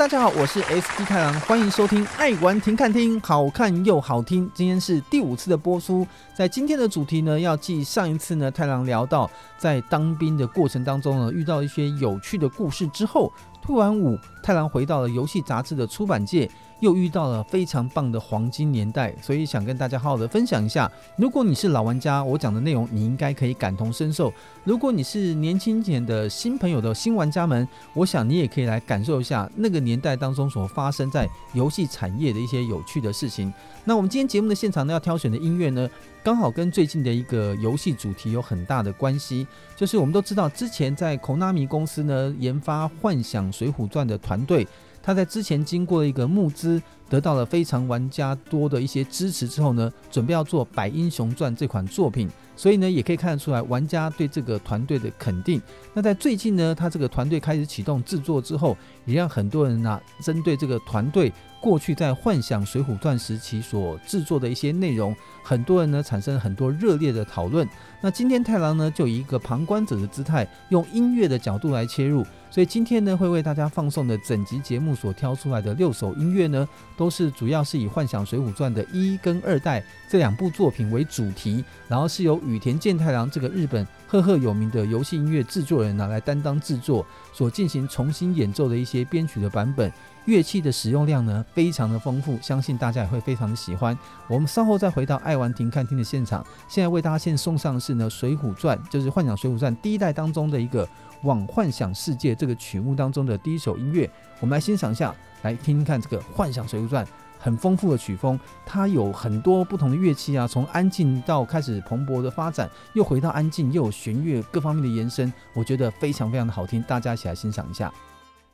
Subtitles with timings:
[0.00, 4.50] 大家好，我是 SD 太郎，欢迎收听《爱玩停看听》，好看又好听。
[4.54, 16.50] 今天是第五次的播出，在今天的主题呢，要继上一次呢，太郎聊到在当兵的过程当中呢，遇到一些有趣的故事之后，退完伍，太郎回到了游戏杂志的出版界。
[16.80, 20.90] 又遇到了非常棒的黄金年代，所以想跟大家好好的分享一下。
[21.16, 24.32] 如果你是老玩家，我讲的内容你应该可以感同身受；
[24.64, 33.52] 如果你是年轻点的新朋友的新玩家们，我想你也可以来感受一下那个年代当中所发生在游戏产业的一些有趣的事情。
[33.84, 35.88] 那我们今天节目的现场呢，要挑选的音乐呢，
[36.22, 44.66] 刚好跟最近的一个游戏主题有很大的关系，就是我们都知道之前在 Konami 公司呢研发《幻想水浒传》的团队。
[45.02, 55.60] 他在之前经过一个募资，得到了非常玩家多的一些支持之后呢，准备要做《百英雄传》这款作品，所以呢，也可以看得出来玩家对这个团队的肯定。
[55.94, 67.68] 那在最近呢，他这个团队开始启动制作之后，也让很多人啊，针对这个团队过去在《幻想水浒传》时期所制作的一些内容，很多人呢产生了很多热烈的讨论。
[68.00, 72.24] 那今天太郎呢，就以一个旁观者的姿态，用音乐的角度来切入。
[72.50, 76.66] 所以今天呢，会为大家放送的整集节目所挑出来的六首音乐呢，
[76.96, 89.92] 都是主要是以《幻想水浒传》的一跟二代这两部作品为主题，然后是由羽田健太郎这个日本赫赫有名的游戏音乐制作人拿来担当制作，所进行重新演奏的一些编曲的版本。
[90.30, 93.98] 乐器的使用量呢，非常的丰富，相信大家也会非常的喜欢。
[94.28, 100.88] 我们稍后再回到爱玩亭看厅的现场，现在为大家先送上的是呢《水浒传》，就是《幻想水浒传》第一代当中的一个。
[101.24, 107.04] 往幻想世界这个曲目当中的第一首音乐，我们来欣赏一下，来听听看这个《幻想水浒传》
[107.38, 117.92] 很丰富的曲风，它有很多不同的乐器啊，从安静到开始蓬勃的发展，又回到安静，又有弦乐各方面的延伸，我觉得非常非常的好听，大家一起来欣赏一下。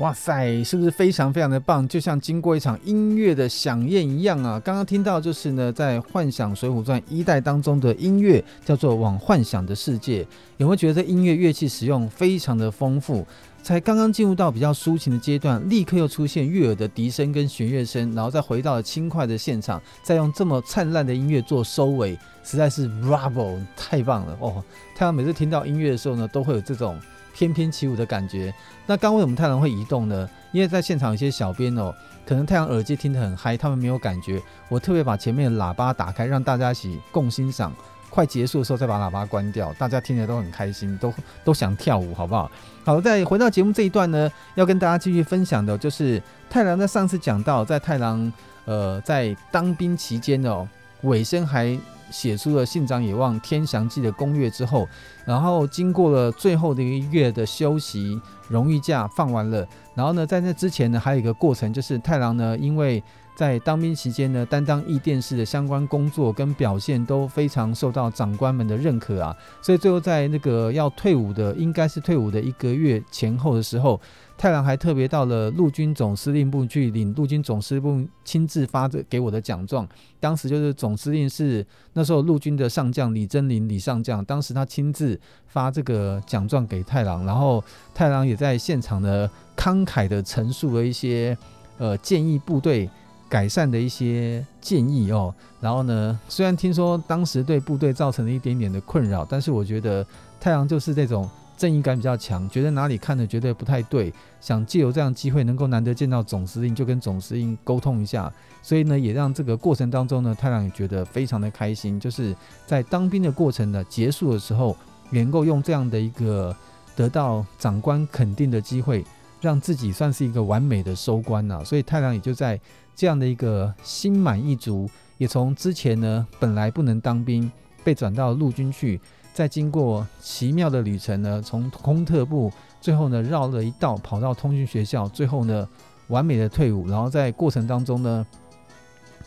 [0.00, 1.86] 哇塞，是不是非常非常的棒？
[1.86, 4.58] 就像经过一场音乐的响宴一样啊！
[4.58, 10.24] 刚刚听到就是呢，在《幻想水浒传》一代当中的音乐叫做《往幻想的世界》，
[10.56, 13.26] 有没有觉得音乐乐器使用非常的丰富？
[13.62, 24.64] 才刚刚进入到比较抒情的阶段，立刻又出现悦耳的笛声跟弦乐声，然后再回到了轻快的现场，再用这么灿烂的音乐做收尾，实在是 Bravo，太棒了哦！
[24.96, 26.98] 太阳每次听到音乐的时候呢，都会有这种。
[27.40, 28.52] 翩翩起舞的感觉。
[28.84, 30.28] 那刚为什么太阳会移动呢？
[30.52, 31.94] 因为在现场有些小编哦，
[32.26, 34.42] 可能太阳耳机听得很嗨，他们没有感觉。
[34.68, 37.72] 我特别把前面的喇叭打开，让大家一起共欣赏。
[38.10, 42.50] 快结束的时候再把喇叭关掉，大家听着都很开心，都都想跳舞，好不好？
[42.84, 48.30] 好，再回到节目这一段呢，要跟大家继续分享的就是太郎在上次讲到，在太郎
[48.66, 50.68] 呃在当兵期间哦，
[51.02, 51.78] 尾声还。
[52.10, 54.88] 写出了“信长野望天翔记”的攻略之后，
[55.24, 63.02] 然后经过了最后的一个月的休息，荣誉假放完了，然后呢，在那之前呢，还有一个过程，就是太郎呢，因为
[63.34, 74.00] 在当兵期间呢，担当译电视的相关工作跟表现都非常受到长官们的认可啊，所以最后在那个要退伍的，应该是退伍的一个月前后的时候。
[74.40, 79.86] 太郎还特别到了陆军总司令部去领陆军总司令部亲自发的给我的奖状。
[80.18, 91.36] 当时就是总司令是那时候陆军的上将李祯麟李上将，当时他亲自发这个奖状给太郎，然后太郎也在现场呢慷慨的陈述了一些
[91.76, 92.88] 呃建议部队
[93.28, 95.34] 改善的一些建议哦。
[95.60, 100.02] 然后呢，虽然听说当时对部队造成了一点点的困扰，但是我觉得
[100.40, 101.28] 太郎就是这种。
[101.60, 104.10] 正义感比较强，觉得哪里看的觉得不太对，
[104.40, 108.32] 想借由这样机会能够难得见到总司令，就跟总司令沟通一下，
[108.62, 112.34] 所以呢，也让这个过程当中呢，太郎也觉得非常的开心，就是
[112.66, 114.74] 在当兵的过程呢结束的时候，
[115.10, 116.56] 能够用这样的一个
[116.96, 119.04] 得到长官肯定的机会，
[119.42, 122.58] 让自己算是一个完美的收官呐，所以太郎也就在
[122.96, 127.52] 这样的一个心满意足，也从之前呢本来不能当兵，
[127.84, 128.98] 被转到陆军去。
[129.32, 135.66] 在经过奇妙的旅程呢，从空特部最后呢绕了一道跑到通讯学校，最后呢
[136.08, 138.26] 完美的退伍，然后在过程当中呢，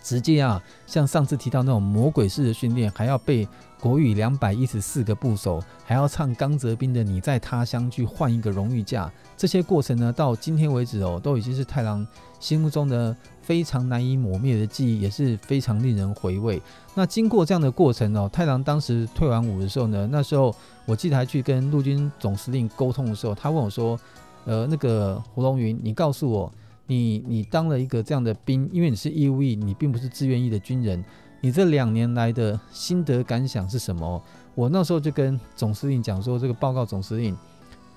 [0.04, 3.48] 直接啊像上次提到那种魔鬼式的训练，还要背
[3.80, 12.06] 国语两百一十四个部首，还要唱冈泽斌的《你在他乡》去换一个荣誉架，这些过程呢到今天为止哦，都已经是太郎
[12.40, 13.16] 心目中的。
[13.44, 16.62] 非常难以磨灭的记忆，也是非常令人回味。
[16.96, 24.00] 那经过这样的过程哦，太郎当时退完伍的时候呢，那时候我记得还去跟陆军总司令沟通的时候，他问我说
[24.46, 26.52] ：“呃，那个胡龙云，你告诉我，
[26.88, 31.04] 你你当了一个这样的兵，因为你是义务役，你并不是志愿役的军人，
[31.42, 34.24] 你这两年来的心得感想是什么？”
[34.56, 37.36] 我那时候就跟总司令讲说：“这个报告总司令，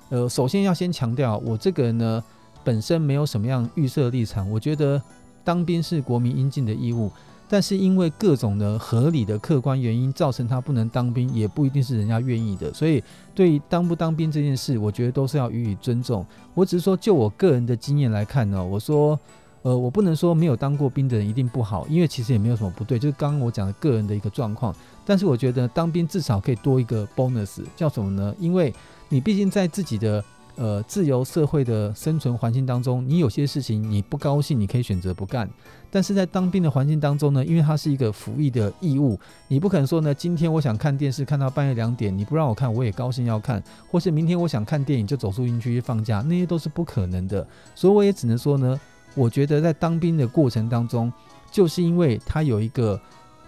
[0.08, 2.24] 呃，首先要先强调，我这个人呢
[2.64, 5.00] 本身没有什么样预设立场，我觉得。”
[5.46, 7.08] 当兵是国民应尽的义务，
[7.48, 12.74] 但是因为各种的合理的客观原因造成他不能当兵，也不一定是人家愿意的。
[12.74, 13.00] 所以
[13.32, 16.26] 对于当不当兵这件事，我觉得都是要予以尊重。
[16.52, 19.16] 我只是说，就我个人的经验来看呢，我说，
[19.62, 24.74] 呃，我不能说没有当过兵的人一定不好，因为其实也没有什么不对，就是刚刚我讲的个人的一个状况。
[25.04, 28.34] 但是我觉得当兵至少可以多一个 bonus，叫什么呢？
[28.40, 28.74] 因为
[29.08, 30.24] 你毕竟在自己的。
[30.56, 35.48] 呃，自由社会的生存环境当中，你有些事情你不高兴，你可以选择不干。
[35.90, 43.60] 但是在当兵的环境当中呢，因为它是一个服役的义务，你不可能说呢，今天我想看电视看到半夜两点，你不让我看，我也高兴要看；
[43.90, 47.46] 或是明天我想看电影就走出营区去放假，那些都是不可能的。
[47.74, 48.80] 所以我也只能说呢，
[49.14, 51.12] 我觉得在当兵的过程当中，
[51.50, 52.98] 就是因为它有一个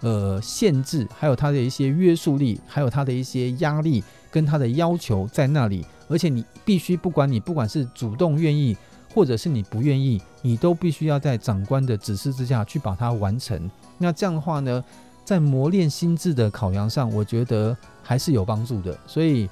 [0.01, 5.83] 呃限制，还有它的一些约束力，还有它的一些压力跟它的要求在那里。
[6.09, 8.75] 而且你必须，不管你不管是主动愿意，
[9.13, 13.69] 或者是你不愿意，你都必须要在长官的指示之下去把它完成。
[13.97, 14.83] 那这样的话呢，
[15.23, 18.97] 在磨练心智的考量上，我觉得还是有帮助的。
[19.07, 19.49] 所以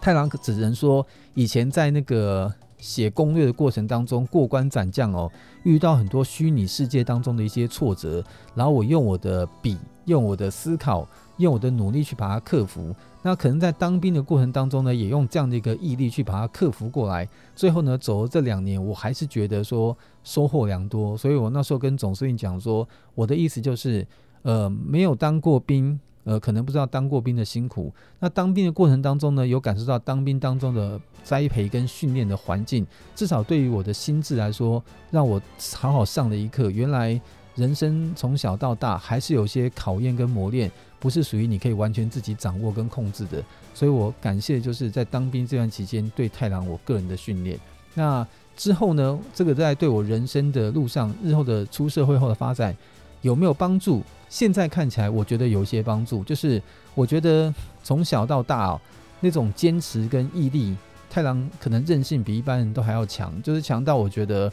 [0.00, 5.30] 太郎只能说，以前在那个写攻略的过程当中，过关斩将哦，
[5.64, 8.24] 遇到很多虚拟世界当中的一些挫折，
[8.54, 9.76] 然后我用我的笔，
[10.06, 11.06] 用我的思考，
[11.40, 12.94] 用我的努力去把它克服。
[13.22, 17.28] 那可能在当兵的过程当中呢，也用这样的一个毅力去把它克服过来。
[17.54, 21.16] 最后呢，走了这两年，我还是觉得说收获良多。
[21.18, 24.06] 所以我那时候跟总司令讲说，我的意思就是，
[24.42, 27.92] 呃，没有当过兵，呃，可能不知道当过兵的辛苦。
[28.20, 35.38] 那当兵的过程当中呢，有感受到当兵当中的栽培跟训练的环境，至少对于我的心智来说，让我
[35.74, 36.70] 好好上了一课。
[36.70, 37.20] 原来
[37.54, 40.70] 人生从小到大还是有些考验跟磨练。
[41.00, 43.42] 不是属于你可以完全自己掌握跟控制的，
[43.74, 47.58] 所以我感谢就是在当兵这段期间对太郎我个人的训练。
[47.94, 52.76] 那之后呢，这个在对我人生的路上，日后的出社会后的发展
[53.22, 54.02] 有没有帮助？
[54.28, 56.22] 现在看起来，我觉得有些帮助。
[56.22, 56.62] 就是
[56.94, 57.52] 我觉得
[57.82, 58.80] 从小到大哦，
[59.20, 60.76] 那种坚持跟毅力，
[61.08, 64.52] 太郎可能韧性比一般人都还要强，就是强到我觉得。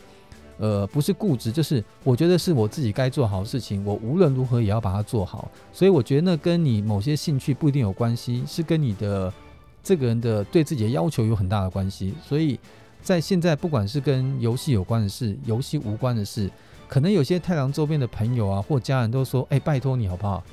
[0.58, 5.50] 呃，不是固执，就是我觉得是我自己该做好的事情，我无论如何也要把它做好。
[5.72, 9.32] 所以我觉得那跟你某些兴趣不一定有关系，是跟你的
[9.84, 12.14] 这个人的对自己的要求有很大的关系。
[12.26, 12.60] 所以
[13.02, 16.50] 在现在，不管是跟游戏有关的事，游戏无关的事，
[16.88, 20.44] 可能有些太郎周边的朋友啊或家人都说：“哎，拜托你好不好？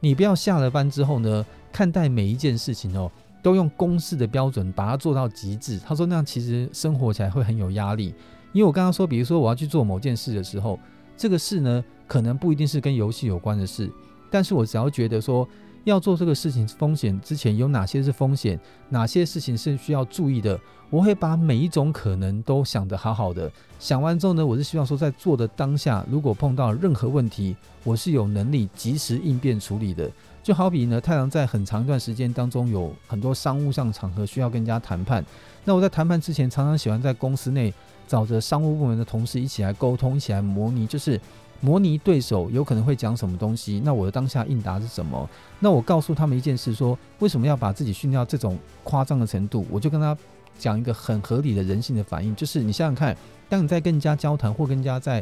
[0.00, 3.10] 你不要下了班之后呢，看待每一件事情哦，
[3.42, 8.14] 都用公式的标准把它做到极致。”他说那样其实生活起来会很有压力。
[8.54, 10.78] 因为我刚刚说，比如说我要去做某件事的时候，
[11.16, 13.90] 这个事呢，可能不一定是跟游戏有关的事，
[14.30, 15.46] 但是我只要觉得说
[15.82, 18.58] 要做这个事情，风险之前有哪些是风险，
[18.88, 20.58] 哪些事情是需要注意的，
[20.88, 23.50] 我会把每一种可能都想得好好的。
[23.80, 30.08] 想完之后呢，我是希望说在做的当下，如果碰到任何问题，我是有能力及时应变处理的。
[30.44, 35.24] 就好比呢，太阳在很长一段时间当中，有很多商务上场合需要跟人家谈判，
[35.64, 37.74] 那我在谈判之前，常常喜欢在公司内。
[38.14, 41.20] 找着商务部门的同事一起来沟通，一起来模拟，就是
[41.60, 43.82] 模拟对手有可能会讲什么东西。
[43.84, 45.28] 那我的当下应答是什么？
[45.58, 49.66] 那我告诉他们一件事说，为什么要把自己训练到这种夸张的程度？
[49.68, 50.16] 我就跟他
[50.60, 53.16] 讲一个很合理的人性的反应，就是你想想看，
[53.48, 55.20] 当你在跟人家交谈或跟人家在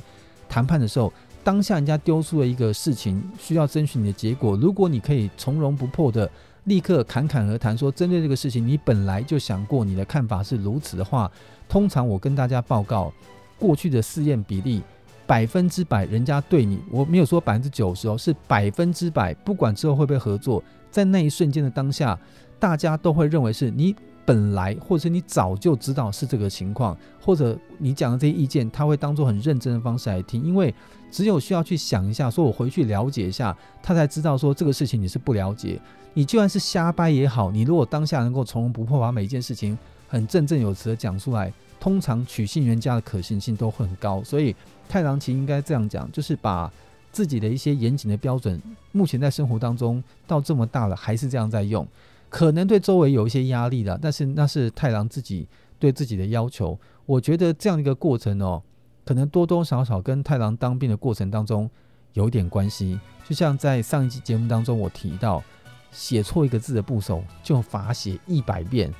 [0.50, 1.10] 谈判的时候，
[1.42, 6.30] 当下人家丢出了一个事情需要争取你的结果，如果你可以从容不迫的。
[6.66, 11.28] 立刻侃侃而谈，说针对这个事情，你本来就想过，你的看法是如此的话，
[11.68, 13.12] 通常我跟大家报告，
[13.58, 14.82] 过去的试验比例
[15.26, 22.18] 百分之百，人家对你，我没有说百分之九十哦，是百分之百，不管之后会不会合作，在那一瞬间的当下，
[22.58, 30.74] 大家都会认为是你本来或者是你早就知道是这个情况，或者你讲的这些意见，他会当做很认真的方式来听，因为
[31.10, 35.80] 只有需要去想一下，说我回去了解一下，他才知道说这个事情你是不了解。
[36.14, 39.78] 你就算是瞎掰也好，你如果当下能够从容不迫，把每一件事情
[40.12, 41.50] 很振振有词的讲出来，
[41.80, 44.22] 通常取信人家的可行性都会很高。
[44.22, 44.54] 所以
[44.86, 46.70] 太郎其实应该这样讲，就是把
[47.10, 51.88] 自己的一些严谨的标准，目前在生活当中到这么大了还是这样在用，
[52.28, 56.78] 可能对周围有一些压力的，但是那是太郎自己对自己的要求。
[57.06, 58.62] 我觉得这样一个过程哦，
[59.06, 61.70] 可能多多少少跟太郎当兵的过程当中
[62.12, 63.00] 有点关系。
[63.26, 65.42] 就像在上一期节目当中我提到。
[65.94, 68.90] 写错一个字的部首就罚写一百遍，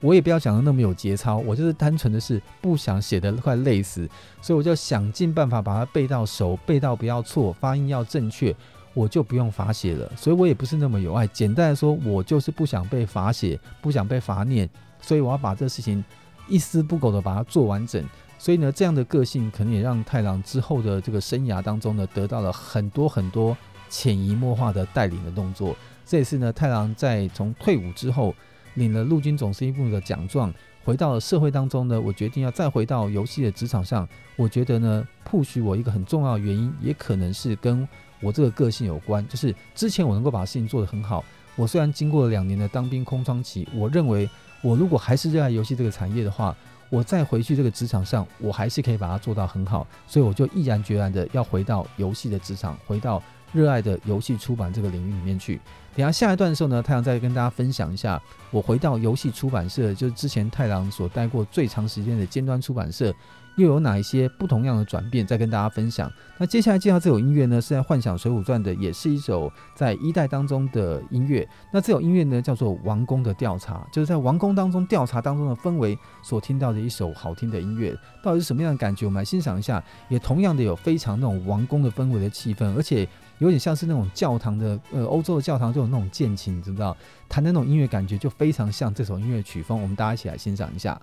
[0.00, 4.08] 我也不要讲的那么有节操，我就是单纯的是不想写得快累死，
[4.42, 8.54] 所以我就想尽办法把它背到熟，背到不要错，发音要正确，
[8.92, 10.10] 我就不用罚写了。
[10.16, 14.68] 所以我也不是那么有爱，简单的说，我就是不想被罚写，不想被罚念，
[15.00, 16.04] 所以我要把这事情
[16.46, 18.04] 一丝不苟的把它做完整。
[18.38, 23.56] 所以呢，这样的个性可能也让太郎之后的这个生涯当中呢，得到了很多很多
[23.88, 25.74] 潜移默化的带领的动作。
[26.04, 28.34] 这也是呢，太郎在从退伍之后，
[28.76, 30.50] 领了陆军总司令部的奖状，
[30.84, 32.00] 回到了社会当中呢。
[32.00, 34.08] 我决定要再回到游戏的职场上。
[34.36, 37.86] 我觉得呢，push 我一个很重要的原因，也可能是跟
[38.20, 39.26] 我这个个性有关。
[39.28, 41.24] 就是之前我能够把事情做得很好，
[41.56, 44.28] 我虽然经过了两年的当兵空窗期，我认为
[44.62, 46.54] 我如果还是热爱游戏这个产业的话，
[46.88, 49.86] 我再回去这个职场上，我还是可以把它做到很好。
[50.06, 55.60] 所以我就毅然决然的要回到游戏的职场，回到热爱的游戏出版这个领域里面去。
[55.96, 63.14] 等下下一段的时候呢，太郎再跟大家分享一下，我回到游戏出版社，就是之前太郎所待过最长时间的尖端出版社，
[63.56, 66.12] 又有哪一些不同样的转变，再跟大家分享。
[66.36, 71.48] 那接下来介绍这首音乐呢，是在《幻想水浒传》的，也是一首在一代当中的音乐。
[71.72, 77.96] 那这首音乐呢，叫做《王宫的调查》，就是在王宫当中调查当中的氛围所听到的一首好听的音乐。
[78.22, 79.06] 到底是什么样的感觉？
[79.06, 79.82] 我们来欣赏一下。
[80.10, 83.08] 也同样的有非常那种王宫的氛围的气氛，而且。
[83.38, 86.96] 有点像是那种教堂的，呃，欧洲的教堂就有那种键琴，你知不知道？
[87.28, 89.80] 弹的那种音乐感觉就非常像这首音乐曲风。
[89.80, 91.00] 我们大家一起来欣赏一下。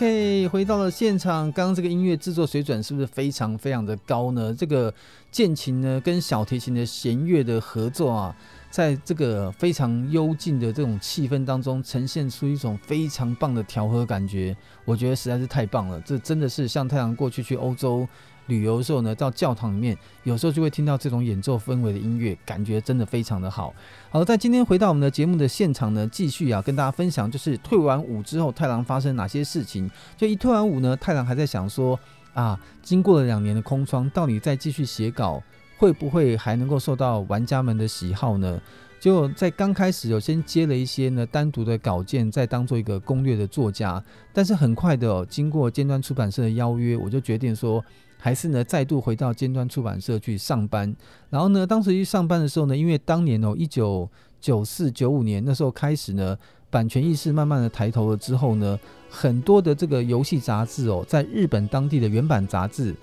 [0.00, 4.54] OK，回到了现场，刚刚这个音乐制作水准是不是非常非常的高呢？
[4.58, 4.90] 这个
[5.30, 8.34] 键琴呢跟小提琴的弦乐的合作啊，
[8.70, 16.00] 在这个非常幽静的这种气氛当中，呈现出一种非常棒的调和感觉，我觉得实在是太棒了。
[16.00, 18.08] 这真的是像太阳过去去欧洲。
[18.46, 23.74] 旅游的时候呢，到教堂里面，有时候就会听到这种演奏氛围的音乐，感觉真的非常的好。
[24.10, 29.90] 好，在今天回到我们的节目的现场呢，继续啊跟大家分享，就是退完伍之后，太郎发生哪些事情。
[30.16, 31.98] 就一退完伍呢，太郎还在想说
[32.34, 35.42] 啊，经过了两年的空窗，到底再继续写稿，
[35.78, 38.60] 会不会还能够受到玩家们的喜好呢？
[38.98, 44.02] 就在刚开始，有先接了一些呢单独的稿件，再当做一个攻略的作家。
[44.30, 47.82] 但是很快的，经过尖端出版社的邀约，我就决定说，
[48.20, 50.94] 还是呢再度回到尖端出版社去上班。
[51.30, 54.08] 然后呢，当时去上班的时候呢，因为当年哦，一九
[54.40, 56.36] 九四九五年那时候开始呢，
[56.68, 58.78] 版权意识慢慢的抬头了之后呢，
[59.08, 62.94] 很多的这个游戏杂志哦，在日本当地的原版杂志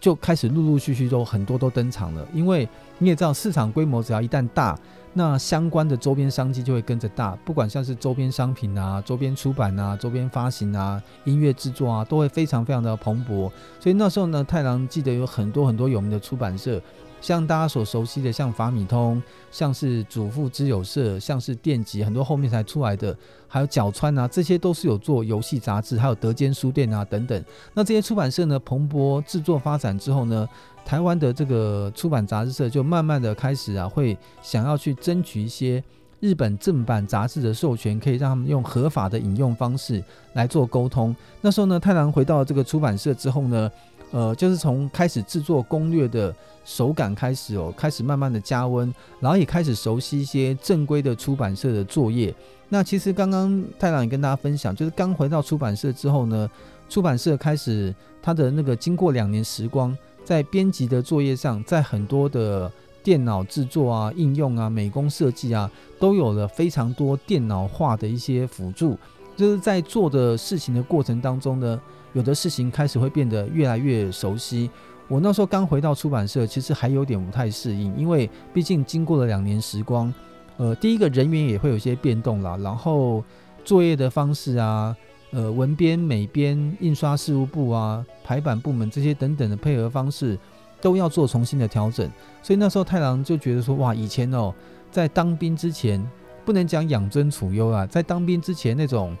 [0.00, 2.26] 就开始陆陆续续都很多都登场了。
[2.34, 4.78] 因为你也知道，市场规模只要一旦大。
[5.16, 13.50] 那相关的周边商机就会跟着大，不管像是周边商品啊、周边出版啊、周边发行啊、音乐制作啊，都会非常非常的蓬勃。
[13.78, 16.80] 所以那时候呢，太郎记得有很多很多有名的出版社。
[17.24, 23.16] 像大家所熟悉的，像法米通，像是祖父之友社，像是电击，很多后面才出来的，
[23.48, 27.42] 还有角川啊，这些都是有做游戏杂志，还有德间书店啊等等。
[27.72, 30.46] 那这些出版社呢，蓬勃制作发展之后呢，
[30.84, 35.82] 台湾的这个出版杂志社就慢慢的开始啊，会想要去争取一些
[36.20, 41.16] 日本正版杂志的授权，可以让他们用合法的引用方式来做沟通。
[41.40, 43.70] 那时候呢，太郎回到这个出版社之后呢，
[44.14, 46.34] 呃，就是从开始制作攻略的。
[46.66, 52.34] 手感开始哦，开始慢慢的加温，然后也开始熟悉一些正规的出版社的作业。
[52.70, 56.50] 那其实刚刚太郎也跟大家分享，就是刚回到出版社之后呢，
[56.88, 62.72] 出版社开始他的那个经过两年时光，在编辑的作业上，在很多的
[63.02, 68.96] 电脑制作啊、应用啊、美工设计啊，都有了非常多电脑化的一些辅助。
[69.36, 71.78] 就是在做的事情的过程当中呢，
[72.14, 74.70] 有的事情开始会变得越来越熟悉。
[75.06, 80.12] 我那时候刚回到出版社，其实还有点不太适应，因为毕竟经过了两年时光，
[80.56, 83.22] 呃，第一个人员也会有些变动啦，然后
[83.66, 84.96] 作业的方式啊，
[85.30, 90.38] 呃，文编、美编、印刷事务部啊、排版部门这些等等的配合方式
[90.80, 92.10] 都要做重新的调整，
[92.42, 94.54] 所以那时候太郎就觉得说，哇，以前哦，
[94.90, 96.02] 在当兵之前
[96.46, 99.14] 不能讲养尊处优啊，在当兵之前那种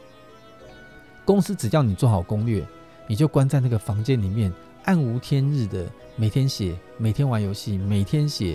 [1.26, 2.64] 公司只叫你做好攻略，
[3.06, 4.52] 你就关在那个房间里面。
[4.84, 8.54] 暗无天日的每天写，每天玩游戏，每天写，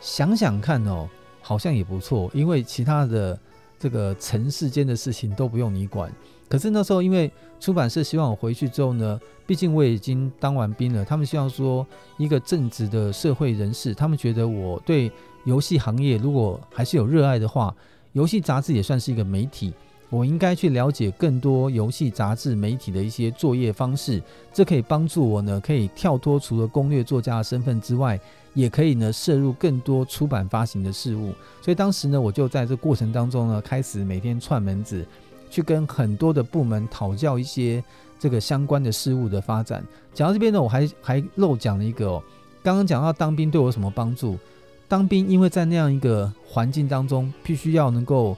[0.00, 1.06] 想想看哦，
[1.42, 2.30] 好像也不错。
[2.32, 3.38] 因为其他的
[3.78, 6.10] 这个尘世间的事情都不用你管。
[6.48, 7.30] 可是那时候，因为
[7.60, 15.12] 出版社希望我回去之后呢，毕竟我已经当完兵了，他们希望说一个正直的社会人士，他们觉得我对
[15.44, 17.74] 游戏行业如果还是有热爱的话，
[18.12, 19.74] 游戏杂志也算是一个媒体。
[20.08, 28.18] 我应该去了解更多游戏杂志媒体的一些作业方式，这可以帮助我呢，可以跳脱除了攻略作家的身份之外，
[28.54, 31.34] 也可以呢摄入更多出版发行的事物。
[31.60, 35.04] 所以当时呢，我就在这过程当中呢，开始每天串门子，
[35.50, 37.82] 去跟很多的部门讨教一些
[38.16, 39.84] 这个相关的事物的发展。
[40.14, 42.22] 讲到这边呢，我还还漏讲了一个哦，
[42.62, 44.38] 刚刚讲到当兵对我有什么帮助？
[44.86, 48.36] 当兵因为在那样一个环境当中，必须要能够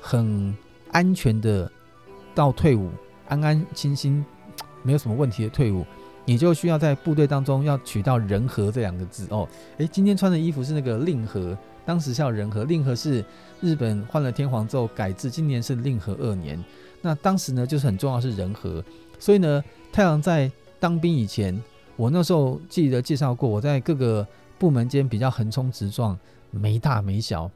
[0.00, 0.56] 很。
[0.92, 1.70] 安全的
[2.34, 2.90] 到退伍，
[3.28, 4.24] 安安心心，
[4.82, 5.84] 没有什么问题的退伍，
[6.24, 9.48] 你就需要在部队当中要取到仁和这两个字哦。
[9.78, 13.24] 诶，今天穿的衣服是那个令和，当时叫仁和，令和是
[13.60, 16.62] 日本换了天皇之后改制，今年是令和二年。
[17.02, 18.84] 那当时呢，就是很重要是仁和，
[19.18, 21.60] 所以呢，太郎在当兵以前，
[21.96, 24.26] 我那时候记得介绍过，我在各个
[24.58, 26.18] 部门间比较横冲直撞，
[26.50, 27.50] 没大没小，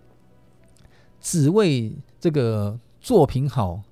[1.21, 2.79] 只为这个。
[3.05, 3.83] 作品好，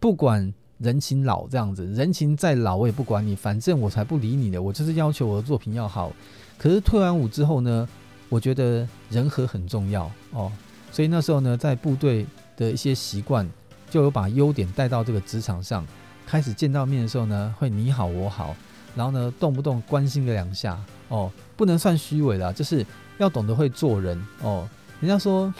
[0.00, 6.12] 不管人情老这样子，人情再老我也不管你，反正我才不理你的，我就是要求我的作品要好。
[6.58, 7.88] 可是退完伍之后呢，
[8.28, 10.50] 我觉得人和很重要哦，
[10.90, 12.26] 所以那时候呢，在部队
[12.56, 13.48] 的一些习惯，
[13.88, 15.86] 就有把优点带到这个职场上，
[16.26, 18.56] 开始见到面的时候呢，会你好我好，
[18.96, 20.76] 然后呢，动不动关心个两下
[21.06, 22.84] 哦，不能算虚伪啦，就是
[23.18, 24.68] 要懂得会做人哦。
[25.00, 25.54] 人家说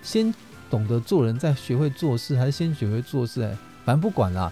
[0.00, 0.32] 先。
[0.70, 3.42] 懂得做人，再学会做事，还是先学会做事？
[3.42, 4.50] 哎，反正不管啦。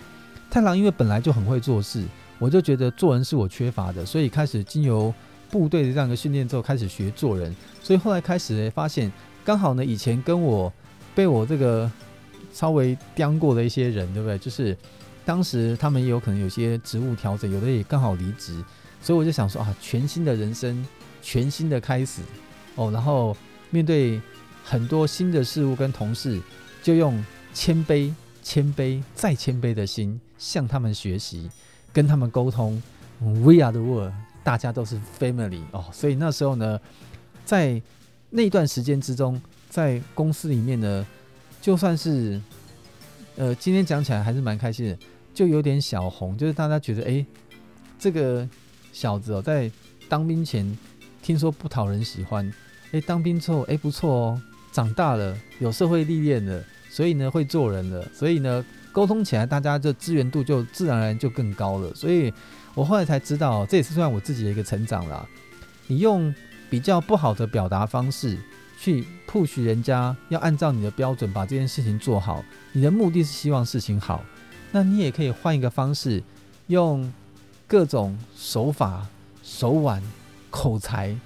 [0.50, 2.02] 太郎因为本来就很会做事，
[2.38, 5.12] 我就觉得做人是我缺乏的，所以开始经由
[5.50, 7.54] 部队的这样一个训练之后，开始学做人。
[7.82, 9.12] 所以后来开始发现，
[9.44, 10.72] 刚好呢，以前跟我
[11.14, 11.90] 被我这个
[12.52, 14.38] 稍微刁过的一些人，对不对？
[14.38, 14.76] 就是
[15.24, 18.64] 当时他们也有可能有些职务调整，有的也刚好离职，
[19.02, 20.86] 所以我就想说啊，全新的人生，
[21.20, 22.22] 全新的开始
[22.74, 23.36] 哦，然后
[23.68, 24.18] 面对
[24.68, 26.38] 很多新的事物跟同事，
[26.82, 31.50] 就用谦卑、谦卑再谦卑的心向他们学习，
[31.90, 32.82] 跟他们沟通。
[33.18, 34.12] We are the world，
[34.44, 36.78] 大家都是 family 哦，所以那时候呢，
[37.46, 37.80] 在
[38.28, 41.06] 那段时间之中，在公司里面呢，
[41.62, 42.38] 就算是
[43.36, 44.98] 呃，今天讲起来还是蛮开心的，
[45.32, 47.24] 就有点小红，就是大家觉得，哎，
[47.98, 48.46] 这个
[48.92, 49.70] 小子哦，在
[50.10, 50.76] 当兵前
[51.22, 52.52] 听说不讨人喜欢，
[52.92, 54.42] 哎，当兵之后，哎，不错哦，
[54.78, 61.92] 长大了，有社会历练了，所以呢，会做人了，所以呢，沟通起来，大家的资源度就自然而然就更高了。
[61.96, 62.32] 所以
[62.76, 65.26] 我后来才知道，这也是算我自己的一个成长啦。
[65.88, 66.32] 你用
[66.70, 68.38] 比较不好的表达方式
[68.78, 74.24] 去 push 人家，要按照你的标准把这件事情做好，你的目的是希望事情好。
[74.70, 76.22] 那你也可以换一个方式，
[76.68, 77.12] 用
[77.66, 79.08] 各种手法、
[79.42, 80.00] 手腕、
[80.50, 81.16] 口才、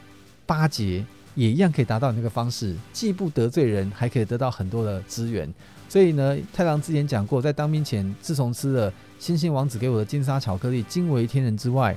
[0.46, 5.52] 巴结，也一样可以达到你那个方式，既不得罪人，还可以得到很多的资源。
[5.88, 11.96] 所以呢，太郎之前讲过，在当兵前，自从吃了星星王子给我的金沙巧克力惊为天人之外，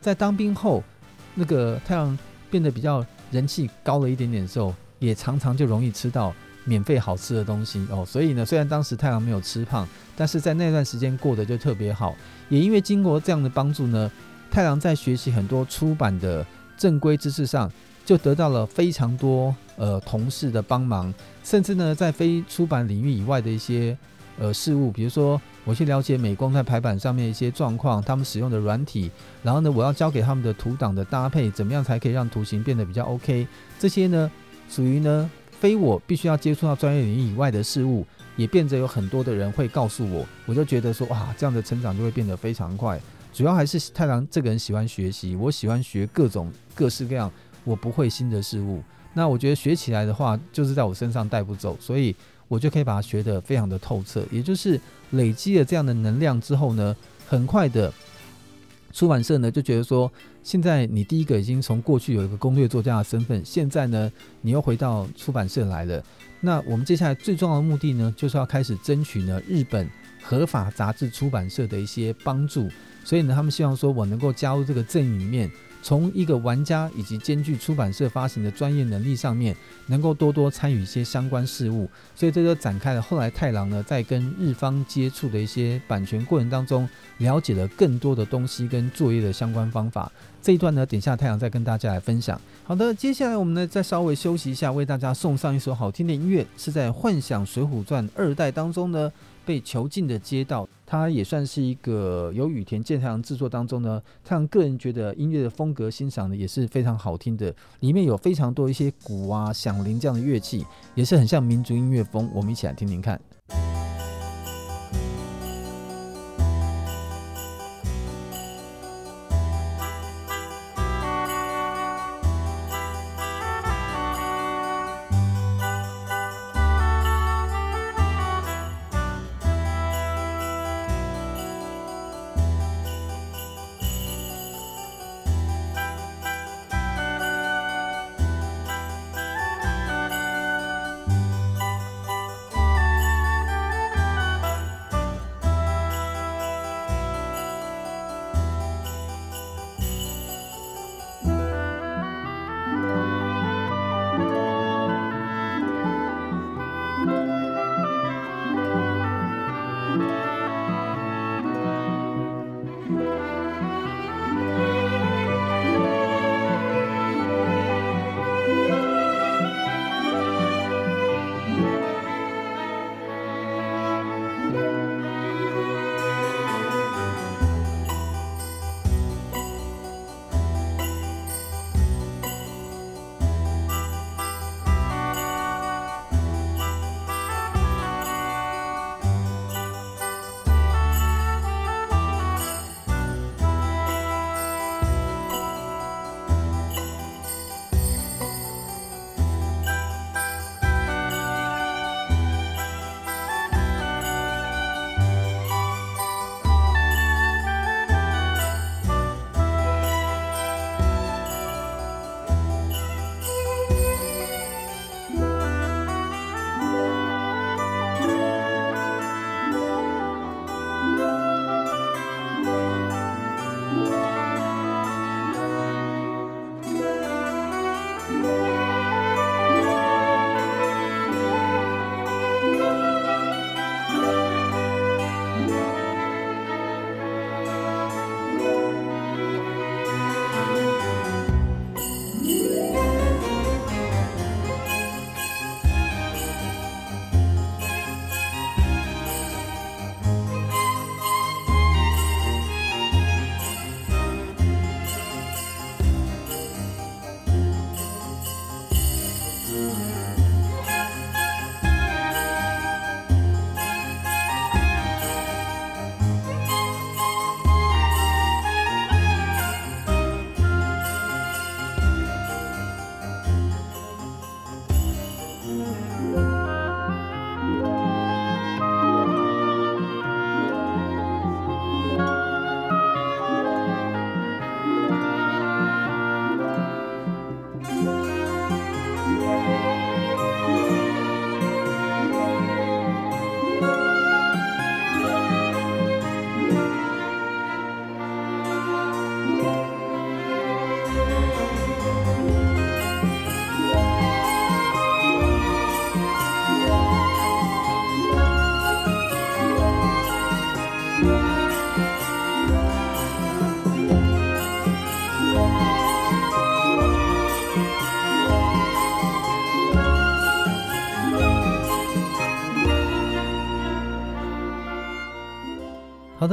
[0.00, 0.82] 在当兵后，
[1.34, 2.16] 那个太郎
[2.50, 6.32] 变得比较人气高了一点点的时候，也常常就容易吃到
[6.64, 8.04] 免费好吃的东西哦。
[8.06, 12.14] 所以呢，虽然当时太郎没有吃胖，但是在那段时间过得就特别好。
[12.48, 14.10] 也因为经过这样的帮助呢，
[14.50, 16.46] 太郎在学习很多出版的
[16.78, 17.68] 正规知识上，
[18.04, 21.12] 就得到了非常多呃同事的帮忙，
[21.42, 23.96] 甚至呢，在非出版领域以外的一些
[24.38, 29.10] 呃事物，比如说我去了解美工在排版上面一些状况，他们使用的软体，
[29.42, 33.46] 然后呢，我要交给他们的图档的搭配，怎么样才可以让图形变得比较 OK？
[33.78, 34.30] 这些呢，
[34.68, 43.00] 属于呢非我必须要接触到专业领域以外的事物，也变得有很多的人会告诉我，我就觉得说哇，这样的成长就会变得非常快。
[43.32, 47.28] 主要还是太郎这个人喜欢学习，我喜欢学各种各式各样。
[47.64, 48.82] 我不会新的事物，
[49.14, 52.14] 那我觉得学起来的话，就是在我身上带不走，所以
[52.46, 54.22] 我就可以把它学得非常的透彻。
[54.30, 54.78] 也就是
[55.12, 56.94] 累积了这样的能量之后呢，
[57.26, 57.92] 很快的
[58.92, 66.04] 出版社呢就觉得说，现在你第一个已经从过去有一个攻略作家的身份，现在呢你又回到出版社来了。
[66.40, 69.88] 那我们接下来最重要的目的呢，就是要开始争取呢日本
[70.22, 72.68] 合法杂志出版社的一些帮助。
[73.04, 75.50] 所以呢，他们希望说我能够加入这个阵营里面。
[75.84, 79.54] 从一个玩家以及兼具出版社发行的专业能力上面，
[79.86, 90.10] 能够多多参与一些相关事务，所以这就展开了后来太郎呢在跟日方接触的一些版权过程当中，了解了更多的东西跟作业的相关方法。
[90.44, 92.38] 这一段呢，等下太阳再跟大家来分享。
[92.64, 99.10] 好的，接下来我们呢再稍微休息一下，为大家送上一首好听的音乐，是在《幻想水浒传二代》当中呢。
[99.46, 113.20] 被囚禁的街道，它也算是一个由羽田健太郎制作当中呢，太郎个人觉得音乐的风格欣赏的也是非常好听的，里面有非常多一些鼓啊、响铃这样的乐器，也是很像民族音乐风，我们一起来听听看。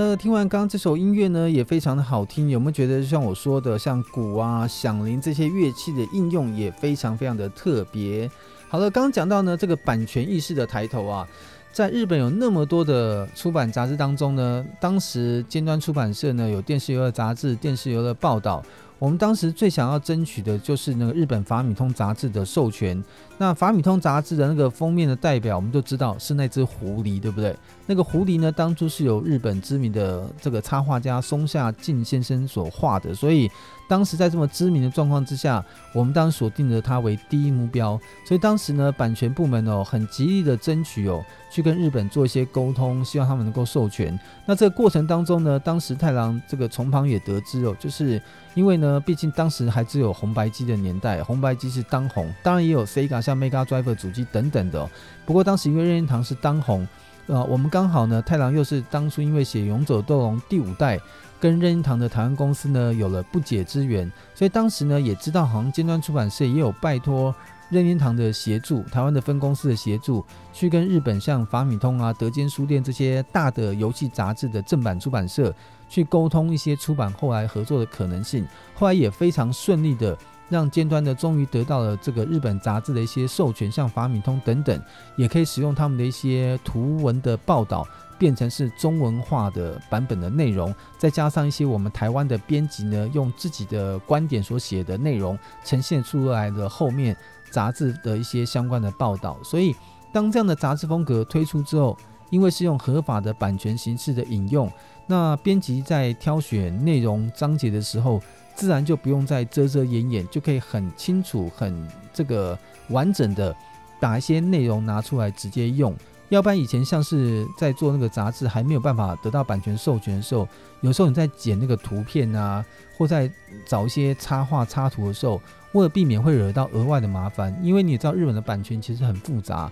[0.02, 2.50] 的，听完刚刚这首音乐呢，也非常的好听。
[2.50, 8.30] 有没有觉得像我说的，像鼓啊、响铃这些乐器的应用也非常非常的特别？
[8.68, 11.28] 好了，刚刚讲到呢，这个版权意识的抬头啊，
[11.72, 18.64] 在日本有那么多的出版杂志当中呢，当时尖端出版社呢有电视游乐杂志、电视游乐报道。
[19.02, 23.04] 我们当时最想要争取的就是那个日本法米通杂志的授权。
[23.40, 27.58] 那法米通杂志的那个封面的代表，我们都知道是那只狐狸，对不对？
[27.88, 33.50] 那个狐狸呢，当初是由日本知名的这个插画家松下敬先生所画的，所以
[33.92, 38.00] 当时在这么知名的状况之下，我们当时锁定了它为第一目标。
[38.26, 44.18] 所以当时呢，版权部门哦，很极力的争取哦，去跟日本做一些沟通，希望他们能够授权。
[44.46, 48.22] 那这个过程当中呢，当时太郎这个从旁也得知哦，就是
[48.54, 54.90] 因为呢，毕竟当时还只有红白机的年代，红白机是当红，当然也有 Sega 像 Mega Drive 主机等等的。
[55.26, 56.88] 不过当时因为任天堂是当红，
[57.28, 61.00] 呃，我们刚好呢，太郎又是当初因为写《勇者斗龙》第五代，
[61.40, 67.34] 跟任天堂的台湾公司呢有了不解之缘，所以当时呢也知道，好像尖端出版社也有拜托
[67.70, 75.56] 任天堂的协助，台湾的分公司的协助，去跟日本像法米通啊、德间书店这些大的游戏杂志的正版出版社
[75.88, 80.18] 去沟通一些出版后来合作的可能性，后来也非常顺利的。
[80.52, 84.80] 让尖端的终于得到了这个日本杂志的一些授权，像法米通等等，
[85.16, 87.88] 也可以使用他们的一些图文的报道，
[88.20, 97.16] 变成是中文化的版本的内容，再加上一些我们台湾的编辑呢，用自己的观点所写的内容呈现出来的后面
[97.50, 99.38] 杂志的一些相关的报道。
[99.44, 99.74] 所以，
[100.12, 101.98] 当这样的杂志风格推出之后，
[102.30, 104.72] 因为是用合法的版权形式的引用，
[105.08, 108.22] 那编辑在挑选内容章节的时候，
[108.56, 112.58] 自然就不用再遮遮掩掩，就可以很清楚、很这个
[112.90, 113.56] 完整的
[114.00, 115.96] 把一些内容拿出来直接用。
[116.30, 120.48] 要不然以前像是在做那个杂志还没有办法得到版权授权的时候，
[120.80, 122.64] 有时候你在剪那个图片啊，
[122.98, 123.30] 或在
[123.66, 125.42] 找一些插画插图的时候，
[125.74, 129.70] 为了避免会惹到额外的麻烦，因为你知道日本的版权其实很复杂。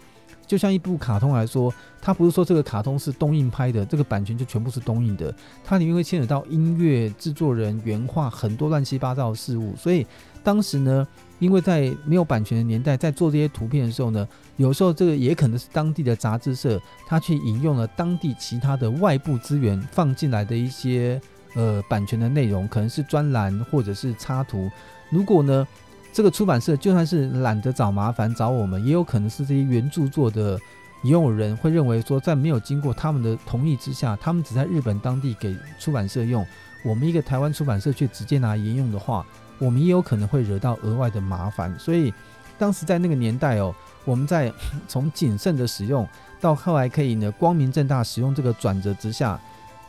[0.50, 5.32] 就像一部卡通来说，它不是说这个卡通是东映拍的，这个版权就全部是东映的，
[5.64, 9.76] 它里面会牵扯到音乐制作人、原画很多乱七八糟的事物。
[9.76, 10.08] 所以
[10.44, 11.08] 当时呢，
[11.38, 21.22] 因为在没有版权的年代，在做这些图片的时候呢，有时候这个也可能是当地的杂志社，他去引用了当地其他的外部资源放进来的一些
[21.54, 24.68] 呃版权的内容，可能是专栏或者是插图。
[25.12, 25.68] 如果呢，
[26.12, 30.60] 这个出版社就算是懒得找麻烦找我们，也有可能是这些原著作的
[31.04, 36.46] 拥有人会认为说，在没有经过他们的同意之下，他们只在日本当地给出版社用，
[36.84, 39.26] 我们一个台湾出版社却直接拿沿用的话，
[39.60, 41.74] 我们也有可能会惹到额外的麻烦。
[41.80, 42.14] 所以
[42.58, 44.52] 当时在那个年代哦，我们在
[44.88, 46.06] 从谨慎的使用
[46.42, 49.40] 到后来可以呢光明正大使用这个转折之下，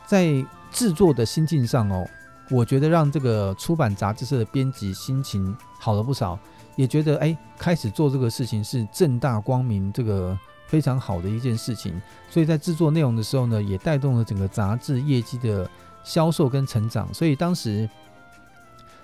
[0.05, 0.31] 在
[0.71, 2.07] 制作的心境上哦。
[2.51, 6.37] 我觉得让这个出版杂志社的编辑心情好了不少，
[6.75, 10.37] 也觉得哎，开始做这个事情是正大光明，这个
[10.67, 11.99] 非常好的一件事情。
[12.29, 15.69] 所以在制作内容的时候呢，也带动了整个杂志业绩的
[16.03, 17.11] 销售跟成长。
[17.13, 17.89] 所以当时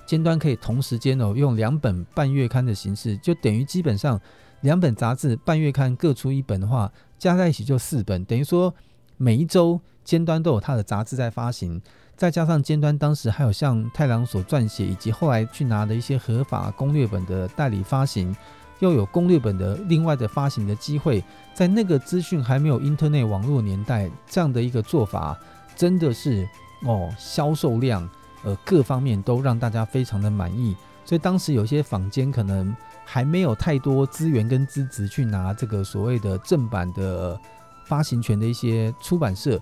[0.06, 4.20] 尖端可以同时间哦用两本半月刊的形式，就等于基本上
[4.62, 8.76] 两本杂志半月刊各出一本的话，加在一起就四本，等于说
[9.16, 11.82] 每一周尖端都有它的杂志在发行，
[12.18, 18.36] 再加上尖端当时还有像太郎所撰写以及后来去拿的一些合法攻略本的代理发行，
[18.80, 25.38] 又有攻略本的另外的发行的机会，在那个资讯还没有 Internet 网络年代，这样的一个做法
[25.76, 26.50] 真的是
[26.82, 28.10] 哦销售量。
[28.44, 37.38] 呃，各方面都让大家非常的满意，所以当时有些坊间可能还没有太多资源跟资质去拿这个所谓的正版的
[37.86, 39.60] 发行权的一些出版社，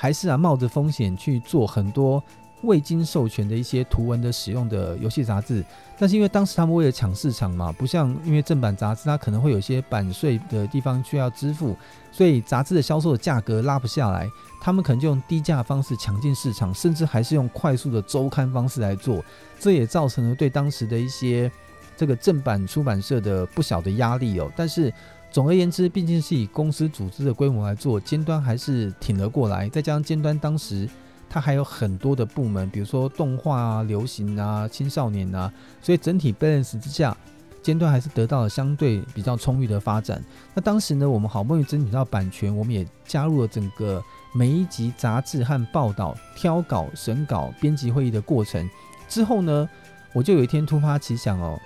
[0.00, 2.22] 还是啊冒着风险去做很多。
[2.62, 5.64] 未经授权的一些图文的使用的游戏杂志，
[5.96, 11.76] 但是因为当时他们为了抢市场嘛，不像因为正版杂志它可能会有些版税的地方需要支付，
[12.10, 14.28] 所以杂志的销售的价格拉不下来，
[14.60, 19.24] 他们可能就用低价方式抢进市场，甚至还是用快速的周刊方式来做，
[19.60, 21.48] 这也造成了对当时的一些
[21.96, 24.50] 这个正版出版社的不小的压力哦。
[24.56, 24.92] 但是
[25.30, 30.88] 总而言之，毕竟是以公司组织的规模来做，尖端还是挺了过来，再加上尖端当时。
[31.30, 35.52] 它还有很多的部门，比如说动画啊、流行啊、青少年啊，
[35.82, 37.14] 所以整体 balance 之下，
[37.62, 40.24] 尖端还是得到了相对比较充裕的发展。
[40.54, 44.02] 那当时呢，我们好不容易争取到版权，我们也加入了整个
[44.32, 48.66] 每一集杂志和报道挑稿、审稿、编辑会议的过程。
[49.06, 49.68] 之后呢，
[50.14, 51.60] 我就有一天突发奇想哦，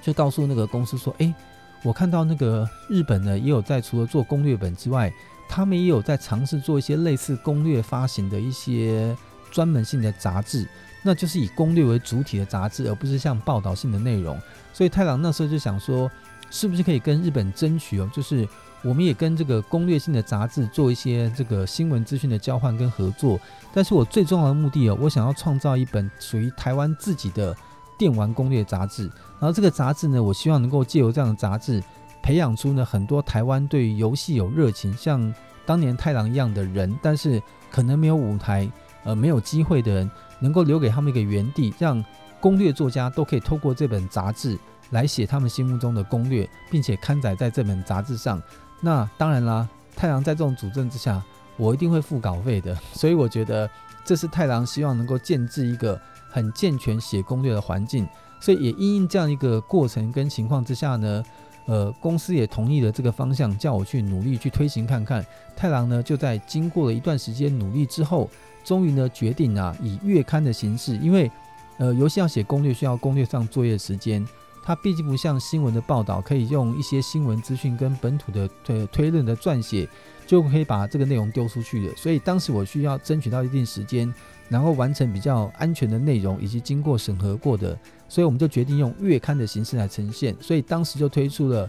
[0.00, 1.34] 就告诉那个公司说：“诶，
[1.82, 5.12] 我看到那个日本呢，也有在除了做攻略本之外。”
[5.48, 9.14] 他们也有在尝试做一些类似攻略发行的一些
[9.50, 10.66] 专门性的杂志，
[11.02, 14.40] 那就是以攻略为主体的杂志，而不是像报道性的内容。
[14.72, 16.10] 所以太郎那时候就想说，
[16.50, 18.48] 是不是可以跟日本争取哦，就是
[18.82, 23.38] 我们也跟这个攻略性的杂志做一些这个新闻资讯的交换跟合作。
[23.74, 27.54] 但是我最重要的目的哦，我想要创造一本属于台湾自己的
[28.02, 29.04] 电玩攻略杂志。
[29.38, 31.80] 然后这个杂志呢，我希望能够借由这样的杂志。
[32.20, 35.32] 培养出呢很多台湾对于游戏有热情，像
[35.64, 37.40] 当年太郎一样的人，但是
[37.70, 38.68] 可能没有舞台，
[39.04, 42.04] 呃，没有机会的人，能够留给他们一个园地，让
[42.40, 44.58] 攻略作家都可以透过这本杂志
[44.90, 48.42] 来写他们心目中的攻略，并且刊载在这本杂志上。
[48.80, 51.22] 那当然啦，太郎在这种主政之下，
[51.56, 52.76] 我一定会付稿费的。
[52.94, 53.70] 所以我觉得
[54.04, 56.00] 这是太郎希望能够建置一个
[56.32, 58.08] 很健全写攻略的环境。
[58.40, 61.22] 所以也因应这样一个过程跟情况之下呢。
[61.66, 65.24] 呃，公司也同意了这个方向，叫我去努力去推行看看。
[65.54, 68.28] 太郎呢，就在经过了一段时间努力之后，
[68.64, 71.30] 终于呢决定啊，以月刊的形式，因为
[71.78, 74.26] 呃，游戏要写攻略需要攻略上作业时间，
[74.64, 79.88] 它毕竟不像新闻的报道，可以用一些新闻资讯跟本土的推推论的撰写，
[80.26, 81.94] 就可以把这个内容丢出去的。
[81.94, 84.12] 所以当时我需要争取到一定时间，
[84.52, 87.74] 然后完成比较安全的内容，以及经过审核过的。
[88.06, 91.68] 所以我们就决定用月刊的形式来呈现，所以当时就推出了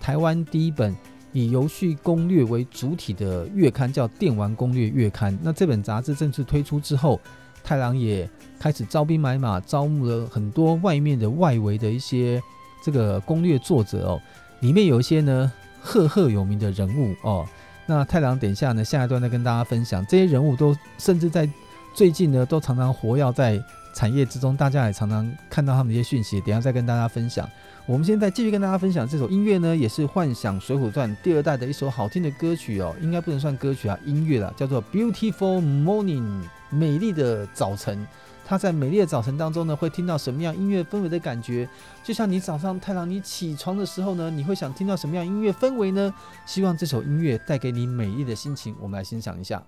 [0.00, 0.92] 台湾第一本
[1.32, 5.32] 以游戏攻略为主体的月刊，叫《电玩攻略月刊》。
[5.40, 7.20] 那这本杂志正式推出之后，
[7.62, 8.28] 太郎也
[8.58, 12.42] 开始招兵买马，招募了很多外面的外围的一些
[12.82, 14.20] 这个攻略作者哦，
[14.58, 17.46] 里面有一些呢赫赫有名的人物哦。
[17.86, 21.48] 那太郎等一下呢，下一段再跟大家分享这些人物都甚至在
[21.94, 23.62] 最近呢都常常活跃在。
[23.94, 27.48] 产业之中，大家也常常看到他们的一些讯息，等下再跟大家分享。
[27.86, 38.04] 我们现在继续跟大家分享这首音乐呢，也是《幻想水浒传》第二代的一首好听的歌曲哦，应该不能算歌曲啊，音乐啦，叫做《Beautiful Morning》，美丽的早晨。
[38.44, 41.68] 它在美丽的早晨当中呢，会听到什么样音乐氛围的感觉？
[42.02, 46.12] 就像你早上太郎你起床的时候呢，你会想听到什么样音乐氛围呢？
[46.46, 49.62] 希望这首音乐带给你美丽的心情，我们来欣赏一下。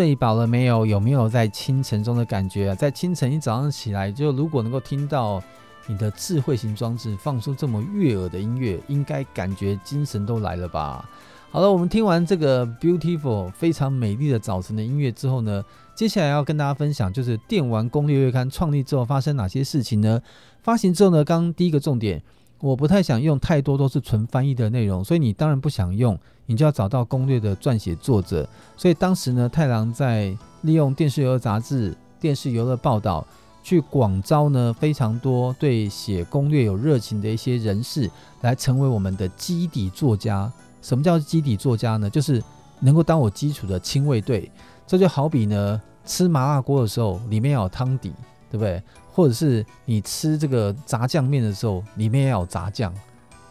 [0.00, 0.86] 睡饱了没有？
[0.86, 2.74] 有没有在清晨中的感觉啊？
[2.74, 5.42] 在清晨一早上起来，就如果能够听到
[5.86, 11.06] 你的智慧型装置放出这么悦耳的音乐，应该感觉精神都来了吧？
[11.50, 15.62] 好了，我们听完这个 beautiful 非常美丽的早晨的音乐之后呢，
[15.94, 20.22] 接下来要跟大家分享就是《电玩攻略月刊》创立之后发生哪些事情呢？
[20.62, 22.22] 发行之后呢，刚刚第一个重点，
[22.60, 28.48] 我不太想用太多都是纯翻译的内容，所以你当然不想用，你就要找到攻略的撰写作者。
[28.76, 33.26] 所以当时呢，太郎在利用电视游乐杂志、电视游乐报道
[33.62, 38.10] 去广招呢非常多对写攻略有热情的一些人士，
[38.42, 40.52] 来成为我们的基底作家。
[40.82, 42.08] 什么叫基底作家呢？
[42.10, 42.42] 就是
[42.78, 44.50] 能够当我基础的亲卫队。
[44.86, 48.12] 这就好比呢，吃麻辣锅的时候里面要有汤底，
[48.50, 48.82] 对不对？
[49.12, 52.92] 或者是你吃这个炸酱面的时候里面要有炸酱。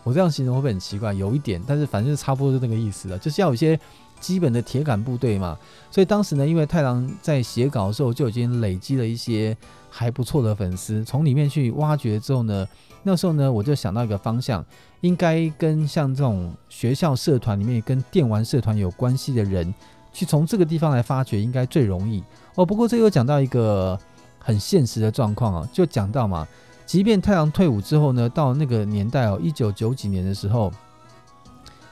[0.03, 1.14] 我这样形容会不会很奇怪？
[1.14, 3.80] 有一点，但是反正就差不多是那个意思了，就是要有一些
[4.20, 5.57] 基本的铁杆部队嘛。
[5.91, 9.55] 所以当时呢，因为太郎在写稿的时候就已经累积了一些
[9.89, 12.68] 还不错的粉丝，从里面去挖掘之后呢。
[13.01, 14.64] 那时候呢，我就想到一个方向，
[14.99, 19.74] 应该跟像这种学校社团里面跟电玩社团有关系的人，
[20.12, 22.22] 去从这个地方来发掘，应该最容易
[22.55, 22.66] 哦。
[22.66, 23.97] 不过这又讲到一个
[24.40, 26.48] 很现实的状况啊，就讲到嘛，
[26.86, 30.72] 即便太阳退伍之后呢，到那个年代哦，一九九几年的时候，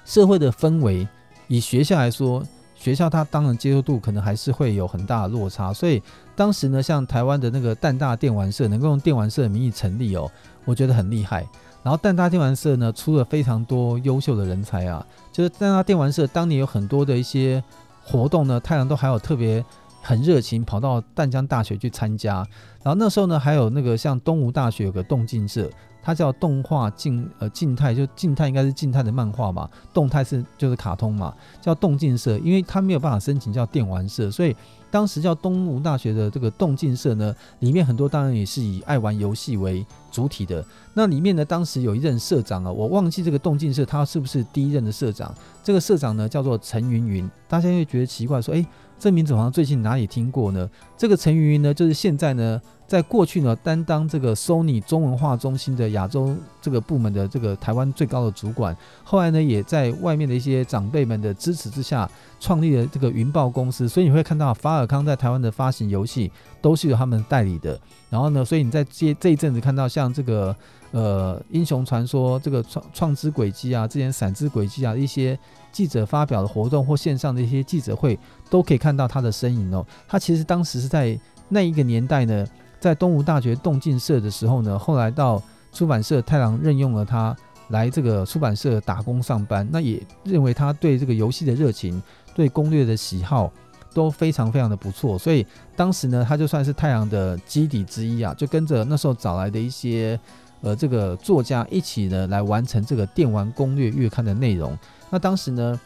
[0.06, 1.08] 社会的氛围
[1.48, 2.43] 以学校来说，
[2.76, 6.02] 学校它当然接受度可能还是会有很大的落差，所以
[6.36, 10.30] 当时呢，像台湾的那个淡大电玩社能够用电玩社的名义成立哦。
[10.66, 11.48] 我觉得很厉害，
[11.82, 17.64] 然后淡大电玩社呢，出了非常多优秀的人才啊，就是淡大电玩社当年有很多的一些
[18.04, 19.64] 活动呢，太阳都还有特别
[20.08, 22.36] 很热情跑到淡江大学去参加，
[22.82, 25.70] 然后那时候呢，还有那个像东吴大学有个动静社。
[26.01, 34.55] 它叫动画静呃静态，就静态应该是静态的漫画嘛，动态是就是卡通嘛，叫动静社，因为它没有办法申请叫电玩社，所以
[34.89, 40.64] 当时叫东吴大学的这个动静社呢，里面很多当然也是以爱玩游戏为主体的。
[40.93, 48.66] 那里面呢，当时有一任社长啊，我忘记这个动静社他是不是第一任的社长，这个社长呢叫做陈云云，大家会觉得奇怪说，诶，
[49.00, 50.70] 这名字好像最近哪里听过呢？
[50.98, 52.62] 这个成语呢，就是现在呢。
[52.88, 62.10] 在过去呢，担当这个 Sony 中文化中心的亚洲这个部门的这个台湾最高的主管，后来呢，也在外面的一些长辈们的支持之下，
[62.40, 63.90] 创立了这个云豹公司。
[63.90, 66.32] 所以你会看到法尔康在台湾的发行游戏
[66.62, 67.78] 都是由他们代理的。
[68.10, 70.56] 然后呢，所以你在这这一阵子看到像这个
[70.92, 75.38] 呃英雄传说这个创创之轨迹啊，之前闪之轨迹啊一些
[75.74, 78.18] 记者发表的活动或线上的一些记者会，
[78.50, 79.86] 都可以看到他的身影哦。
[80.08, 81.20] 他其实当时是在
[81.50, 82.48] 那一个年代呢。
[82.80, 87.36] 在东吴大学动静社的时候呢，后来到出版社太郎任用了他
[87.69, 92.01] 来这个出版社打工上班，那也认为他对这个游戏的热情、
[92.34, 93.51] 对攻略的喜好
[93.93, 100.19] 都非常非常的不错，所以当时呢，他就算是太郎的基底之一啊，就跟着那时候找来的一些
[100.61, 104.78] 呃这个作家一起呢来完成这个电玩攻略月刊的内容。
[105.09, 105.80] 那当时呢，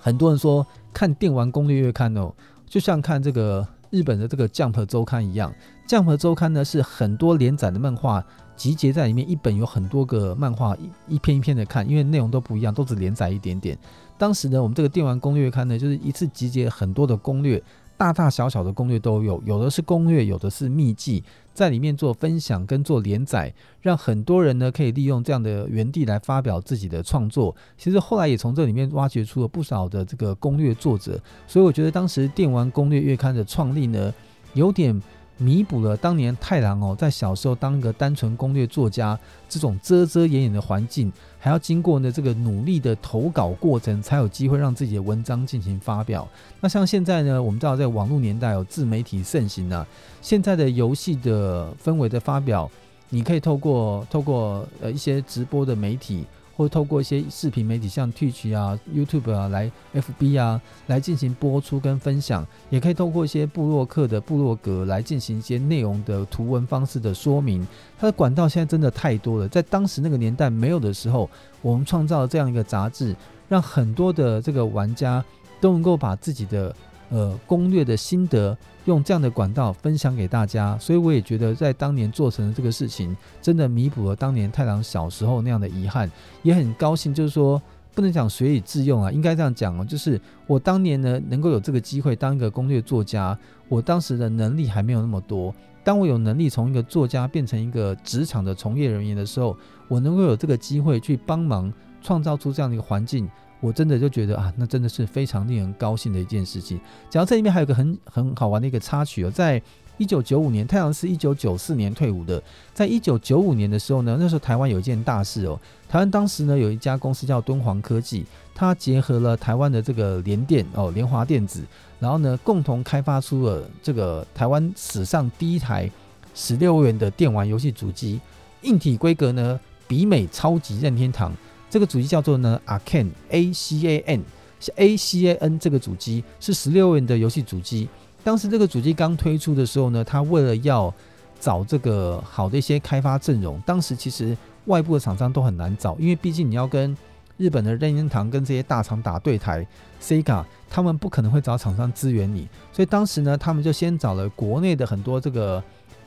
[0.00, 2.32] 很多人说看电玩攻略月刊哦，
[2.66, 3.66] 就像看这个。
[3.90, 5.52] 日本的这个 Jump 周刊一样
[5.88, 8.24] ，Jump 周刊呢是很多连载的漫画
[8.56, 13.78] 集结在里面，一本有很多个漫画一一篇一篇的看，因为内容都不一样，都只连载一点点。
[14.18, 17.62] 当时呢，我们这个电玩攻略刊呢，就是一次集结很多的攻略。
[17.96, 21.22] 大大小小的攻略都有，有的是攻略，有的是秘籍，
[21.54, 27.54] 在里面做分享跟做连载，让很多人呢可以利用这样的园地来发表自己的创作。
[27.78, 34.12] 其实后来也从这里面挖掘出了不少的这个攻略作者，所以我觉得当时电玩攻略月刊的创立呢，
[34.54, 35.00] 有点。
[35.38, 39.20] 弥补了当年太郎哦，在小时候当一个单纯攻略作家
[39.50, 41.12] 这种遮遮掩掩的环境，
[41.46, 46.26] 还要经过呢这个努力的投稿过程，才有机会让自己的文章进行发表。
[46.60, 49.86] 那像现在呢，我们知道在网络年代有自媒体盛行啊，
[50.20, 52.68] 现在的游戏的氛围的发表，
[53.10, 56.26] 你可以透过透过呃一些直播的媒体。
[56.56, 67.66] 或透过一些视频媒体，像 Twitch 啊、YouTube 啊，来 FB 啊，来进行播出跟分享，也可以透过一些部落客的部落格来进行一些内容的图文方式的说明。
[67.98, 71.28] 它的管道现在真的太多了，在当时那个年代没有的时候，
[71.60, 73.14] 我们创造了这样一个杂志，
[73.48, 75.22] 让很多的这个玩家
[75.60, 76.74] 都能够把自己的。
[77.08, 86.10] 呃，攻略的心得用这样的管道分享给大家，所以我也觉得在当年做成的这个事情，真的弥补了当年太郎小时候那样的遗憾，
[86.42, 87.12] 也很高兴。
[87.12, 87.60] 就是说，
[87.94, 93.36] 不能讲学以致用啊，应该这样讲哦，就是我当年呢能够有这个机会当一个攻略作家，
[93.68, 95.54] 我当时的能力还没有那么多。
[95.82, 99.56] 当我有能力从一个作家变成一个职场的从业人员的时候，
[99.88, 101.72] 我能够有这个机会去帮忙
[102.02, 103.28] 创造出这样的一个环境。
[103.66, 106.78] 我真的就觉得啊，那真的是非常令人高兴的一件事情。
[107.10, 109.60] 讲到这里面还有个很很好玩的一个插曲哦，在
[109.98, 112.40] 一九九五年，太阳是一九九四年退伍的。
[112.72, 115.58] 在一九九五年的时候呢，那时候台湾有一件大事哦，
[115.88, 121.64] 台湾当时呢有一家公司叫敦煌科技，它结合了台湾的这个联电哦，联华电子，
[121.98, 125.90] 然后呢共同开发出了这个台湾史上第一台
[126.36, 128.20] 十六元的电玩游戏主机，
[128.62, 129.58] 硬体规格呢
[129.88, 131.32] 比美超级任天堂。
[131.76, 134.22] 这个主机叫做呢 Acan A C A N，
[134.58, 137.86] 是 A C A N 这个主机是十六位元的游戏主机。
[138.24, 140.90] 当时这个主机刚推出的时候呢，它为了要
[141.38, 146.96] 找这个好的一些开发阵容，当时其实外部的厂商都很难找，因为毕竟你要跟
[147.36, 149.66] 日本的任天堂跟这些大厂打对台
[150.00, 155.62] ，Sega 他们不可能会找厂商支援你，所以当时呢，他们就先找了国内的很多这个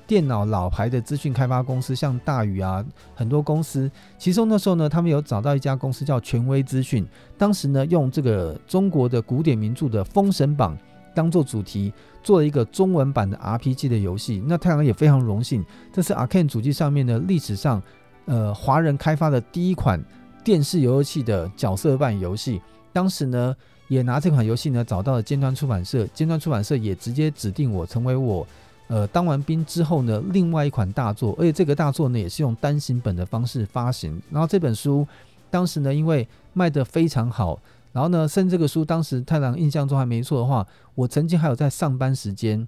[0.10, 2.84] 电脑老牌的资讯开发公司，像大宇啊，
[3.14, 3.90] 很多公司。
[4.18, 7.06] 其中那时候呢，他们有找到一家公司叫权威资讯，
[7.38, 10.76] 当时呢，用这个中国的古典名著的《封神榜》。
[11.14, 11.94] 当做主题
[12.24, 17.82] 做了一个中文版的 RPG 的游戏，那太阳也非常荣幸，这是 Arcan 主机上面的历史上，
[18.26, 20.04] 呃，华人开发的第一款
[20.44, 22.60] 电视游戏的角色扮演游戏。
[22.92, 23.56] 当时呢，
[23.90, 28.48] 也拿这款游戏呢找到了尖端出版社，尖端出版社也直接指定我成为我，
[28.90, 34.20] 呃，当完兵之后呢，另外一款大作，而且这个大作呢也是用单行本的方式发行。
[34.32, 35.08] 然后这本书
[35.52, 37.60] 当时呢，因为卖得非常好。
[37.92, 40.66] 然后呢，甚至这个书当时太郎印象中还没错的话，
[40.96, 42.68] 我曾经还有在上班时间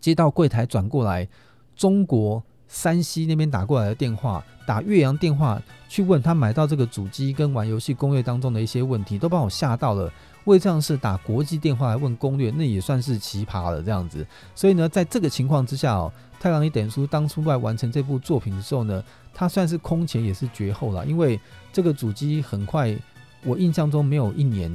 [0.00, 1.28] 接到柜台转过来
[1.76, 5.60] 中国山西那边打过来的电话，打岳阳电话
[5.90, 10.10] 去问他买到这个主机跟玩游戏攻略当中的一些问题，都把我吓到了。
[10.48, 14.26] 为这样是打国际电话来问攻略，那也算是奇葩了这样子。
[14.54, 21.38] 所以呢，在这个情况之下哦，太郎一点书当初在完成这部作品的时候呢，他算是空前也是绝后了，因为
[21.72, 22.96] 这个主机很快。
[23.44, 24.68] 我印象中没有一年，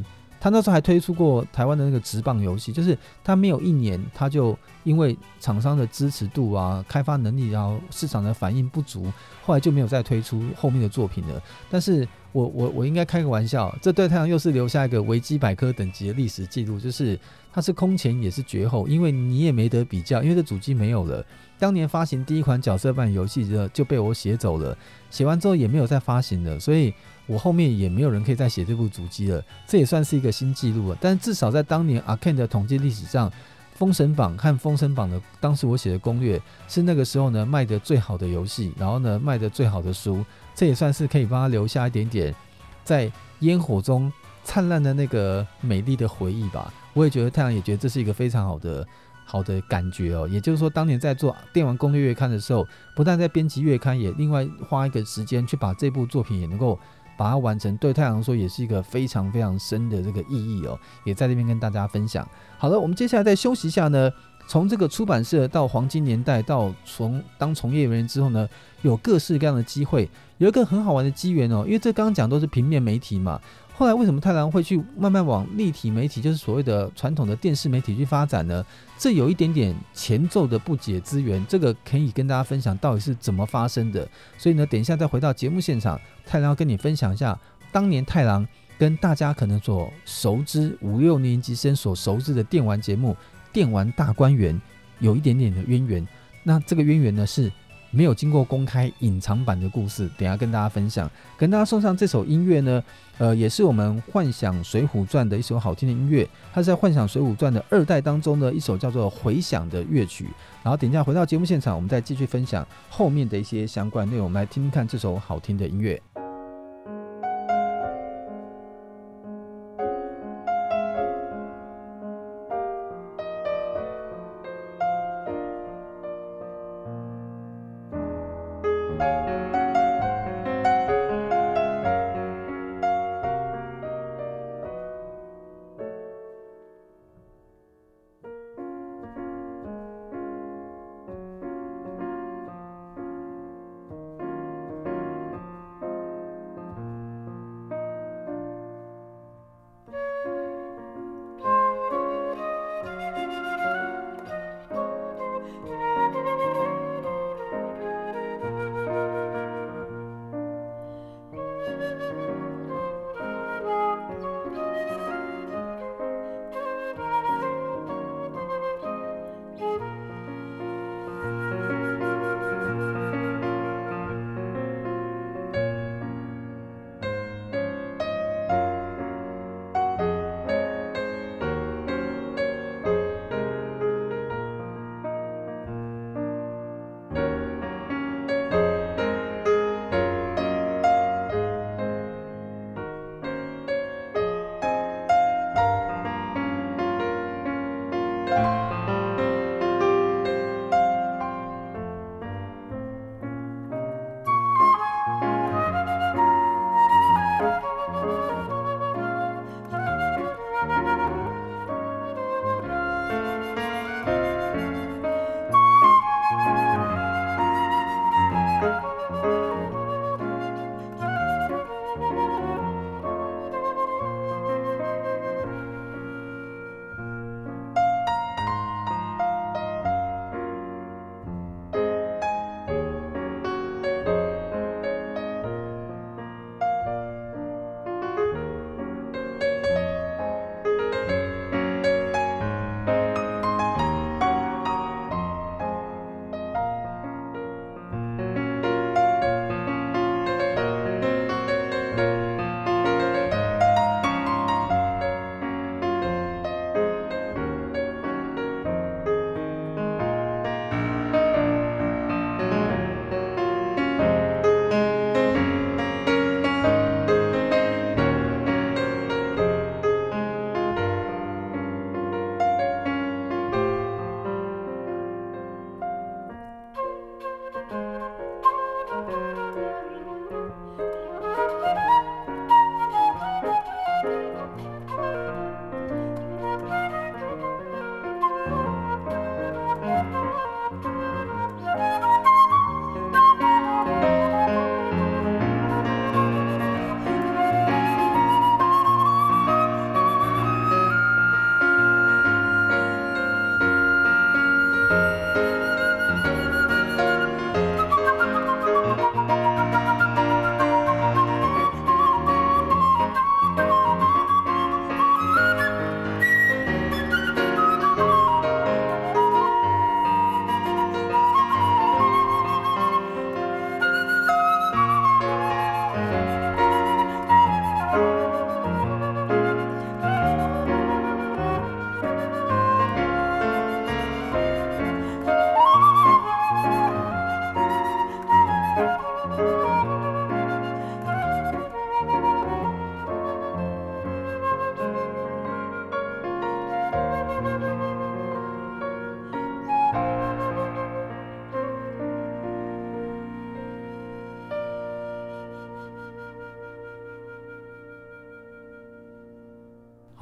[0.43, 9.09] 他那时候还推出过台湾的那个直棒游戏，就是他没有一年，他就因为厂商的支持度啊、开发能力，然后市场的反应不足，
[9.41, 11.41] 后来就没有再推出后面的作品了。
[11.69, 17.17] 但是我我我应该开个玩笑，这对太阳又是留下一个维基百科等级的历史记录，就是
[17.53, 21.25] 它是空前也是绝后，因为你也没得比较，因为这主机没有了。
[21.57, 24.77] 当年发行第一款角色扮演游戏的就被我写走了，
[25.09, 26.93] 写完之后也没有再发行了，所以。
[27.25, 30.97] 我后面也没有人可以再写这部主机了，这也算是一个新纪录了。
[30.99, 33.29] 但至少在当年 Arcane 的统计历史上，
[33.75, 42.35] 《封神榜》和《封神榜》的当时我写的攻略是那个时候呢卖得最好的游戏，然后呢卖得最好的书，这也算是可以帮他留下一点点
[42.83, 44.11] 在烟火中
[44.43, 46.73] 灿烂的那个美丽的回忆吧。
[46.93, 48.85] 我也觉得太阳也觉得这是一个非常好的。
[49.25, 56.77] 好的感觉哦，也就是说，当年在做电玩攻略月刊的时候，不但在编辑月刊，也另外花一个时间去把这部作品也能够
[57.17, 57.75] 把它完成。
[57.77, 62.27] 对太阳说，也是一个非常非常深的这个意义哦，也在这边跟大家分享。
[62.57, 64.11] 好了，我们接下来再休息一下呢。
[64.45, 68.45] 从这个出版社到黄金年代，到从当从业人员之后呢，
[68.81, 73.39] 有各式各样的机会，有一个很好玩的机缘哦，因为这刚刚讲都是平面媒体嘛。
[73.75, 78.63] 后来为什么太郎会去慢慢往立体媒体，就是所谓的传统的电视媒体去发展呢？
[78.99, 84.07] 这有一点点前奏的不解之缘，这个可以跟大家分享到底是怎么发生的。
[84.37, 87.37] 所以呢，等一下再回到节目现场，太郎要跟你分享一下
[87.71, 88.47] 当年太郎
[88.77, 93.13] 跟大家可能所熟知五六年级生所熟知的电玩节目
[93.51, 94.55] 《电玩大观园》
[94.99, 96.07] 有一点点的渊源。
[96.43, 97.51] 那这个渊源呢是。
[97.95, 101.09] 没有经过公开隐藏版的故事，等下跟大家分享。
[101.37, 102.83] 跟大家送上这首音乐呢，
[103.19, 106.27] 呃，也是我们《幻想水浒传》的一首好听的音乐。
[106.51, 110.27] 它是在《幻想水浒传》的二代当中的一首叫做《回响》的乐曲。
[110.63, 114.23] 然后等一下回到节目现场，我们再继续分享后面的一些相关内容。
[114.23, 116.01] 我们来听听看这首好听的音乐。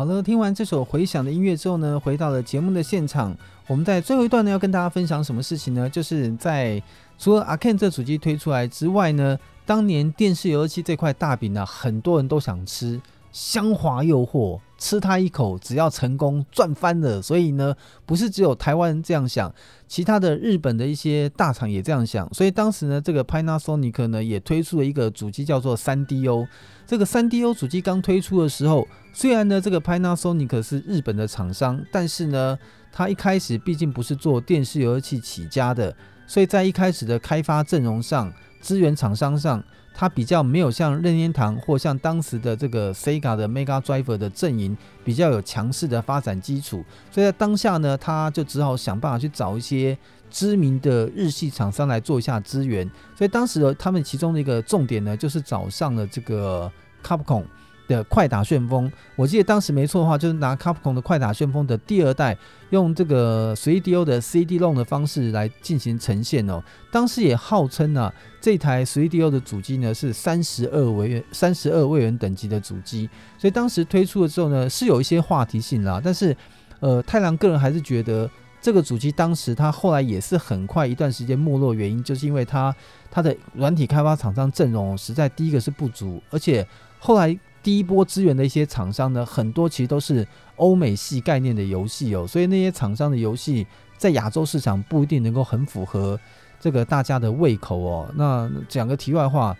[0.01, 3.37] 好了，听完这首回响的音乐之后呢，回到了节目的现场。
[3.67, 5.87] 我们在最后一段呢，要跟大家分享什么事情呢？
[5.87, 6.81] 就是在
[7.19, 12.99] 除了 Aken 这主机推出来之外呢，当年电视游戏这块大饼呢，很多人都想吃。
[13.31, 17.21] 香滑诱惑，吃它一口，只要成功赚翻了。
[17.21, 17.73] 所以呢，
[18.03, 19.53] 不是只有台湾人这样想，
[19.87, 22.27] 其他的日本的一些大厂也这样想。
[22.33, 26.47] 所以当时呢，这个 Panasonic 呢也推出了一个主机，叫做 3DO。
[26.87, 32.57] 这个 3DO 主机刚推出的时候，虽然呢这个 Panasonic 是日本的厂商，但是呢，
[32.91, 39.63] 它一开始毕竟不是做电视游戏起家的，所以在一开始的开发阵容上，资源厂商上。
[39.93, 49.97] 它比较没有像任天堂或像当时的这个 Sega 的 Mega Drive 的阵营比较有强势的发展基础，所以在当下呢，他就只好想办法去找一些
[50.29, 52.89] 知名的日系厂商来做一下资源。
[53.15, 56.71] 所以当时的他们其中的一个重点呢，就是找上了这个
[57.03, 57.43] Capcom。
[57.91, 62.37] 的快打旋风，我记得当时没错的话，就是拿 Capcom 的快打旋风的第二代，
[62.69, 66.63] 用这个 3DO 的 CD-ROM 的方式来进行呈现哦。
[66.89, 76.01] 当时也号称啊，这台 3DO 的主机呢是三十二位元、三十二位元等级的主机，所以当时推出的时候呢是有一些话题性啦。
[76.03, 76.35] 但是，
[76.79, 78.29] 呃，太郎个人还是觉得
[78.61, 82.73] 这个主机当时它后来也是很快一段时间没落，原因就是因为它
[83.11, 86.65] 它的软体开发厂商阵容实在第一个是不足，而且
[86.97, 87.37] 后来。
[87.63, 93.65] 第一波支援的一些厂商呢，很多其实都是欧美系概念的游戏哦，所以那些厂商的游戏
[93.97, 96.19] 在亚洲市场不一定能够很符合
[96.59, 98.09] 这个大家的胃口哦。
[98.15, 99.55] 那讲个题外话，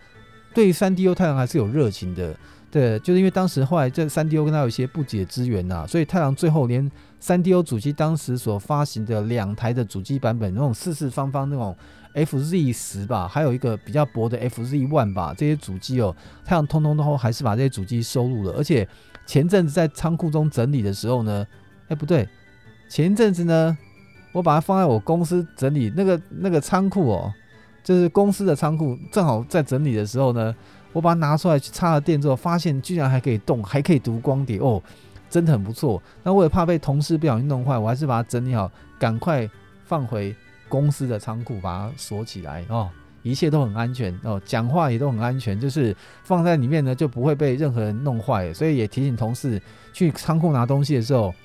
[0.53, 2.35] 对 3DO 太郎还是有热情的，
[2.71, 6.91] 对，就是因为当时后来这 3DO 跟他有一些不解之缘呐，所以太郎最后连
[7.21, 11.75] 3DO 主机当时所发行的两台的主机版本，那种四四方方那种。
[12.13, 18.53] FZ 十吧，还有一个比较薄的 FZ One 吧，这些主机哦，太阳通通都还是把这些主机收录了。
[18.53, 18.87] 而且
[19.25, 21.45] 前阵子在仓库中整理的时候呢，
[21.87, 22.27] 哎不对，
[22.89, 23.77] 前阵子呢，
[24.33, 27.33] 我把它放在我公司整理那个那个仓库哦，
[27.83, 30.53] 就是公司的仓库，正好在整理的时候呢，
[30.91, 34.81] 我把它拿出来去插了电之后，发现居然还可以动，还可以读光碟哦，
[35.29, 36.01] 真的很不错。
[36.23, 39.49] 那我也怕被同事不小心弄坏，我还是把它整理好，赶快
[39.85, 40.35] 放回。
[40.71, 42.89] 公司的仓库把它锁起来哦，
[43.23, 45.93] 一切都很安全哦，讲话也都很安全，就是
[46.23, 49.61] 放在里面呢就不会被任何人弄坏，所以也提醒同事
[49.91, 51.35] 去仓库拿东西的时候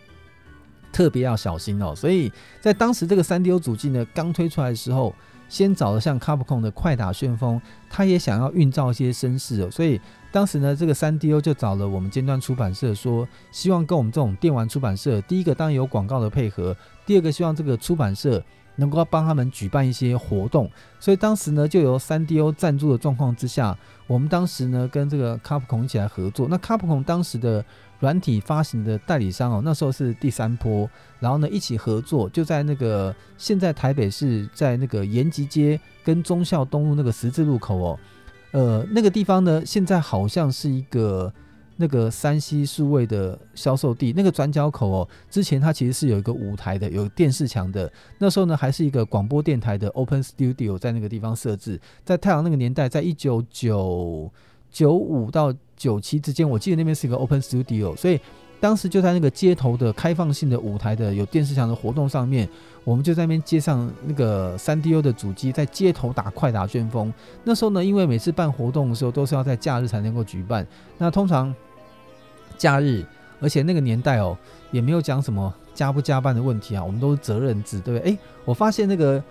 [0.93, 1.93] 特别要小心哦。
[1.93, 5.13] 所以在当时这个 3DO 主机呢刚推出来的时候，
[5.49, 7.61] 先找了像 Capcom 的快打旋风，
[7.91, 10.01] 他也想要运造一些声势哦，所以
[10.31, 18.43] 当时呢这个 3DO 就找了我们尖端出版社说，希望跟我们这种电玩出版社，第一个当然有广告的配合，第二个希望这个出版社。
[18.77, 20.71] 能够帮他们举办一些活动，
[21.01, 26.47] 所以当时呢，就由三 DO 赞助的状况之下，我们当时呢跟这个 Capcom 一起来合作。
[26.49, 27.65] 那 Capcom 当时的
[28.01, 37.99] 软体发行的代理商哦，那时候是第三波，然后呢一起合作，就在那个现在台北市在那个延吉街跟忠孝东路那个十字路口哦，
[38.53, 41.33] 呃那个地方呢现在好像是一个。
[41.79, 47.91] 那个山西数位的销售地，那个转角口哦，之前它其实是有一个舞台的，有电视墙的。
[48.19, 51.79] 那时候呢，还是一个广播电台的 Open Studio 在那个地方设置。
[52.03, 54.31] 在太郎那个年代，在一九九
[54.71, 58.19] 九五到九七之间，我记得那边是一个 Open Studio，所以
[58.59, 62.49] 当时就在那个街头的开放性的舞台的有电视墙的活动上面，
[62.85, 67.13] 我们就在那边接上那个三 D O 的主机，在街头打快打旋风。
[67.45, 70.67] 那时候呢，因为每次办活动的时候都是要在假日才能够举办，
[70.97, 71.55] 那通常。
[72.57, 73.05] 假日，
[73.41, 74.37] 而且那个年代哦，
[74.71, 78.13] 也没有讲什么加不加班的问题啊，我们都是责任制，对不对？
[78.13, 79.23] 哎，我发现那个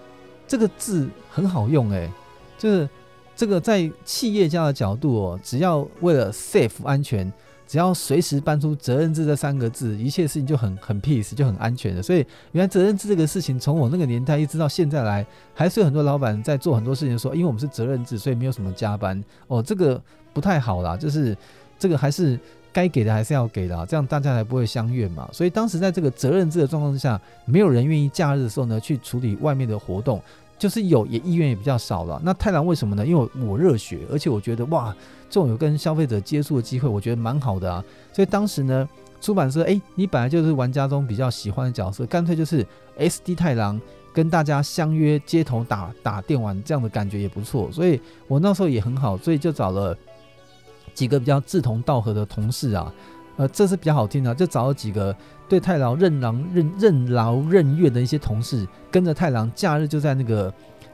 [0.47, 2.09] 这个字很好用，哎，
[2.57, 2.87] 就是
[3.35, 7.31] 这个在企业家的角度哦，只要为了 safe 安全，
[7.67, 12.03] 只要随时搬出责任制这三个字，一切事情就很很 peace，就很安全的。
[12.03, 20.01] 所以原来责任制这个事情，从我那个年代一直到现在来，还是有很多老板在做很多事情，说因为我们是责任制，所以没有什么加班哦，这个
[20.31, 21.35] 不太好啦，就是
[21.79, 22.39] 这个还是。
[22.75, 25.29] 该给的还是要给的，这样大家才不会相怨嘛。
[25.31, 30.21] 所以当时在这个责任制的状况之下，没有人愿意假日的时候呢去处理外面的活动，
[30.59, 32.21] 就是有也意愿也比较少了。
[32.21, 33.05] 那太郎为什么呢？
[33.05, 34.93] 因为我热血，而且我觉得哇，
[35.29, 37.81] 这种有跟消费者接触的机会，我觉得蛮好的啊。
[38.11, 38.85] 所以当时呢，
[39.21, 42.67] 出版社哎，你本来就是玩家中比较喜欢的角色，干脆就是
[42.99, 43.79] SD 太郎
[44.13, 47.71] 跟大家相约街头打打电玩，这样的感觉也不错。
[47.71, 49.97] 所以我那时候也很好，所以就找了。
[50.95, 52.91] 几个比较志同道合的同事啊，
[53.37, 55.15] 呃，这是比较好听的，就找了几个
[55.47, 60.51] 对太郎任劳任任劳任怨的一些同事，跟着太郎假日就在那个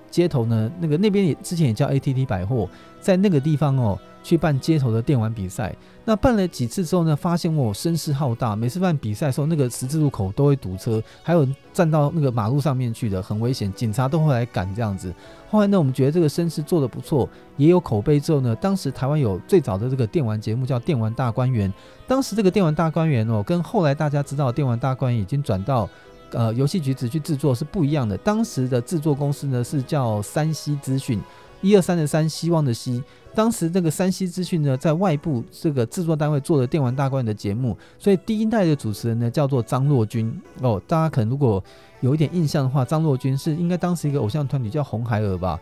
[0.10, 2.68] 街头呢，那个那边也之前也叫 ATT 百货，
[3.00, 3.98] 在那个地方哦。
[4.24, 15.14] 去办街头的电玩比赛，那办了几次之后呢，发现我声势浩大，每次办比赛的时候，那个十字路口都会堵车，还有站到那个马路上面去的，很危险，警察都会来赶这样子。
[15.50, 21.70] 后来呢，我们觉得这个声势做得不错，也有口碑之后呢，当时台湾有最早的这个电玩节目叫《电玩大观园》，
[22.08, 25.90] 当时这个《电玩大观园》哦，跟后来大家知道《电玩大观园》已经转到
[26.32, 31.20] 呃游戏局子去制作是不一样的，当时的制作公司呢是叫三西资讯。
[31.62, 33.04] 一二三的三，希望的希。
[33.34, 40.82] 当时这个山西资讯呢，在外部这个制作单位做的电玩大观园的节目，所以第一代的主持人呢叫做张若君哦。
[40.86, 41.64] 大家可能如果
[42.02, 45.58] 有一点印象的话，张若君是应该当时一个偶像团体叫红孩儿吧，